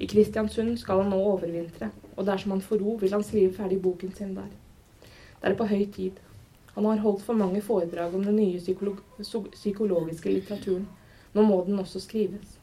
I 0.00 0.08
Kristiansund 0.08 0.80
skal 0.80 1.04
han 1.04 1.12
nå 1.12 1.20
overvintre, 1.36 1.92
og 2.16 2.24
dersom 2.24 2.56
han 2.56 2.64
får 2.64 2.80
ro, 2.80 2.96
vil 3.04 3.12
han 3.12 3.28
skrive 3.28 3.52
ferdig 3.60 3.82
boken 3.84 4.16
sin 4.16 4.32
der. 4.40 4.48
Det 5.42 5.50
er 5.50 5.58
på 5.58 5.66
høy 5.66 5.86
tid. 5.90 6.18
Han 6.74 6.86
har 6.86 7.02
holdt 7.02 7.24
for 7.26 7.34
mange 7.34 7.60
foredrag 7.66 8.14
om 8.14 8.22
den 8.24 8.36
nye 8.38 8.60
psykolog 8.60 9.00
psykologiske 9.52 10.30
litteraturen. 10.30 10.86
Nå 11.34 11.42
må 11.42 11.64
den 11.66 11.80
også 11.82 12.00
skrives. 12.00 12.60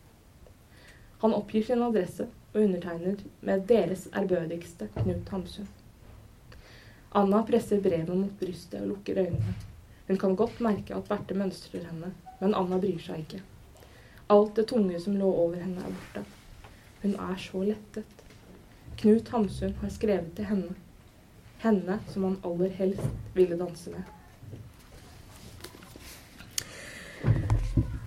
Han 1.19 1.35
oppgir 1.35 1.65
sin 1.67 1.83
adresse 1.83 2.29
og 2.53 2.61
undertegner 2.63 3.19
med 3.41 3.67
deres 3.67 4.07
ærbødigste 4.15 4.87
Knut 4.95 5.29
Hamsun. 5.29 5.67
Anna 7.11 7.43
presser 7.43 7.81
brevet 7.83 8.15
mot 8.15 8.39
brystet 8.39 8.81
og 8.81 8.93
lukker 8.93 9.19
øynene. 9.25 9.55
Hun 10.07 10.17
kan 10.17 10.35
godt 10.35 10.61
merke 10.61 10.95
at 10.95 11.09
Berthe 11.09 11.35
mønstrer 11.35 11.83
henne, 11.83 12.13
men 12.39 12.55
Anna 12.55 12.79
bryr 12.79 13.01
seg 13.03 13.25
ikke. 13.25 13.43
Alt 14.29 14.55
det 14.55 14.69
tunge 14.71 14.99
som 15.03 15.17
lå 15.19 15.27
over 15.27 15.59
henne, 15.59 15.83
er 15.83 15.95
borte. 15.99 16.23
Hun 17.03 17.15
er 17.19 17.35
så 17.37 17.63
lettet. 17.65 18.23
Knut 18.97 19.29
Hamsun 19.35 19.75
har 19.81 19.89
skrevet 19.89 20.31
til 20.37 20.45
henne. 20.45 20.77
Henne 21.59 21.99
som 22.07 22.23
han 22.23 22.39
aller 22.47 22.71
helst 22.77 23.35
ville 23.35 23.57
danse 23.59 23.91
med. 23.91 24.15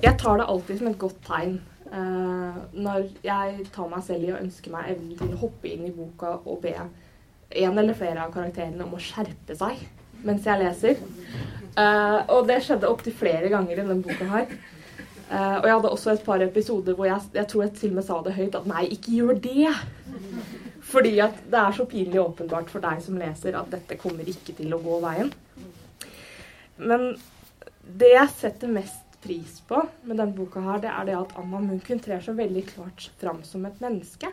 Jeg 0.03 0.19
tar 0.19 0.41
det 0.41 0.49
alltid 0.51 0.81
som 0.81 0.89
et 0.91 0.99
godt 0.99 1.19
tegn 1.27 1.59
uh, 1.93 2.57
når 2.73 3.11
jeg 3.23 3.67
tar 3.75 3.91
meg 3.93 4.03
selv 4.07 4.27
i 4.27 4.33
å 4.33 4.41
ønske 4.41 4.73
meg 4.73 4.95
evnen 4.95 5.19
til 5.19 5.35
å 5.37 5.41
hoppe 5.45 5.71
inn 5.71 5.85
i 5.87 5.95
boka 5.95 6.39
og 6.41 6.63
be 6.65 6.75
en 6.75 7.79
eller 7.79 7.95
flere 7.95 8.25
av 8.25 8.33
karakterene 8.35 8.87
om 8.87 8.97
å 8.97 9.03
skjerpe 9.03 9.57
seg 9.59 9.85
mens 10.27 10.47
jeg 10.47 10.63
leser. 10.63 10.99
Uh, 11.77 12.23
og 12.33 12.49
det 12.49 12.61
skjedde 12.65 12.91
opptil 12.91 13.15
flere 13.17 13.51
ganger 13.53 13.77
i 13.77 13.81
denne 13.83 14.01
boka 14.03 14.29
her. 14.33 14.57
Uh, 15.29 15.59
og 15.61 15.69
jeg 15.69 15.77
hadde 15.77 15.93
også 15.93 16.13
et 16.13 16.25
par 16.27 16.43
episoder 16.45 16.97
hvor 16.97 17.09
jeg, 17.09 17.31
jeg 17.37 17.49
tror 17.53 17.67
jeg 17.67 17.77
til 17.79 17.93
og 17.93 17.99
med 18.01 18.09
sa 18.09 18.19
det 18.25 18.37
høyt 18.37 18.59
at 18.59 18.69
nei, 18.69 18.85
ikke 18.97 19.17
gjør 19.21 19.41
det. 19.45 19.71
Fordi 20.93 21.13
at 21.25 21.39
det 21.49 21.61
er 21.61 21.77
så 21.77 21.87
pinlig 21.89 22.21
åpenbart 22.21 22.69
for 22.73 22.85
deg 22.85 23.01
som 23.05 23.17
leser 23.21 23.57
at 23.57 23.71
dette 23.73 23.97
kommer 24.01 24.29
ikke 24.29 24.55
til 24.59 24.75
å 24.77 24.81
gå 24.83 24.99
veien. 25.05 25.33
Men 26.83 27.15
det 27.83 28.13
jeg 28.13 28.35
setter 28.37 28.73
mest 28.73 29.17
pris 29.23 29.61
på 29.69 29.79
med 30.03 30.19
denne 30.19 30.35
boka, 30.35 30.61
her, 30.65 30.83
det 30.83 30.91
er 30.91 31.09
det 31.09 31.19
at 31.19 31.35
Anna 31.39 31.61
Munch 31.63 31.91
trer 32.03 32.23
så 32.25 32.35
veldig 32.37 32.65
klart 32.73 33.09
fram 33.21 33.43
som 33.47 33.65
et 33.69 33.81
menneske. 33.83 34.33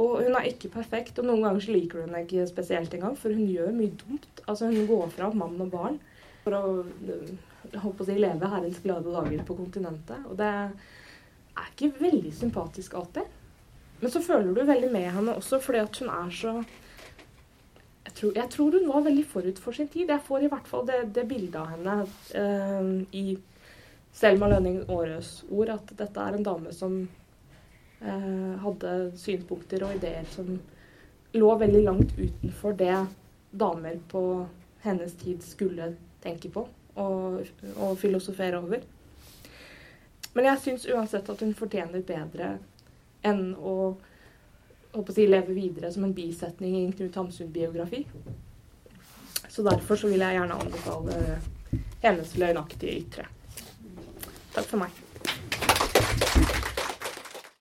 Og 0.00 0.22
hun 0.22 0.36
er 0.38 0.48
ikke 0.48 0.70
perfekt, 0.72 1.18
og 1.20 1.28
noen 1.28 1.42
ganger 1.44 1.64
så 1.66 1.74
liker 1.74 2.00
du 2.00 2.06
henne 2.06 2.22
ikke 2.24 2.46
spesielt 2.48 2.94
engang, 2.96 3.18
for 3.18 3.34
hun 3.34 3.50
gjør 3.50 3.74
mye 3.76 3.92
dumt. 4.00 4.40
Altså 4.46 4.70
Hun 4.70 4.88
går 4.88 5.12
fra 5.12 5.28
mann 5.36 5.60
og 5.60 5.68
barn 5.74 5.98
for 6.46 6.56
å, 6.56 6.62
på 7.74 7.92
å 7.92 8.06
si, 8.08 8.16
leve 8.16 8.48
herrens 8.54 8.80
glade 8.82 9.12
dager 9.12 9.44
på 9.46 9.58
kontinentet. 9.58 10.24
Og 10.30 10.38
det 10.40 10.48
er 10.48 11.68
ikke 11.68 11.92
veldig 12.00 12.32
sympatisk 12.38 12.96
alltid. 13.02 13.41
Men 14.02 14.10
så 14.10 14.22
føler 14.22 14.50
du 14.54 14.64
veldig 14.66 14.90
med 14.92 15.10
henne 15.14 15.36
også 15.38 15.60
fordi 15.62 15.82
at 15.84 15.98
hun 16.02 16.10
er 16.10 16.32
så 16.34 16.56
jeg 18.02 18.14
tror, 18.18 18.32
jeg 18.36 18.50
tror, 18.50 18.74
hun 18.76 18.88
var 18.90 19.04
veldig 19.06 19.22
forut 19.24 19.58
for 19.62 19.72
sin 19.72 19.88
tid. 19.88 20.10
Jeg 20.10 20.20
får 20.26 20.44
i 20.44 20.48
hvert 20.50 20.66
fall 20.68 20.82
det, 20.86 20.98
det 21.14 21.22
bildet 21.30 21.56
av 21.56 21.70
henne 21.70 21.94
eh, 22.36 22.88
i 23.16 23.38
Selma 24.12 24.50
Lønning 24.50 24.82
Aarøs 24.84 25.30
ord 25.48 25.72
at 25.72 25.94
dette 25.96 26.20
er 26.20 26.36
en 26.36 26.44
dame 26.44 26.74
som 26.76 26.98
eh, 28.02 28.52
hadde 28.64 28.92
synspunkter 29.22 29.86
og 29.86 29.94
ideer 29.96 30.26
som 30.34 30.50
lå 31.32 31.52
veldig 31.62 31.84
langt 31.86 32.12
utenfor 32.18 32.76
det 32.76 32.98
damer 33.50 33.96
på 34.10 34.24
hennes 34.84 35.14
tid 35.22 35.40
skulle 35.46 35.94
tenke 36.22 36.50
på 36.52 36.66
og, 37.00 37.46
og 37.78 37.96
filosofere 38.02 38.60
over. 38.60 38.84
Men 40.34 40.48
jeg 40.50 40.62
syns 40.64 40.86
uansett 40.90 41.28
at 41.32 41.40
hun 41.44 41.56
fortjener 41.56 42.04
bedre 42.04 42.56
enn 43.26 43.52
å, 43.54 43.76
å 44.92 45.04
si, 45.10 45.26
leve 45.28 45.54
videre 45.56 45.92
som 45.92 46.06
en 46.06 46.14
bisetning 46.16 46.76
i 46.78 46.84
en 46.86 46.96
Knut 46.96 47.18
Hamsun-biografi. 47.20 48.04
Så 49.48 49.64
derfor 49.66 50.00
så 50.00 50.08
vil 50.08 50.24
jeg 50.24 50.38
gjerne 50.38 50.58
anbefale 50.64 51.18
hennes 52.02 52.36
løgnaktige 52.40 52.98
ytre. 53.02 53.28
Takk 54.52 54.68
for 54.68 54.82
meg. 54.84 55.01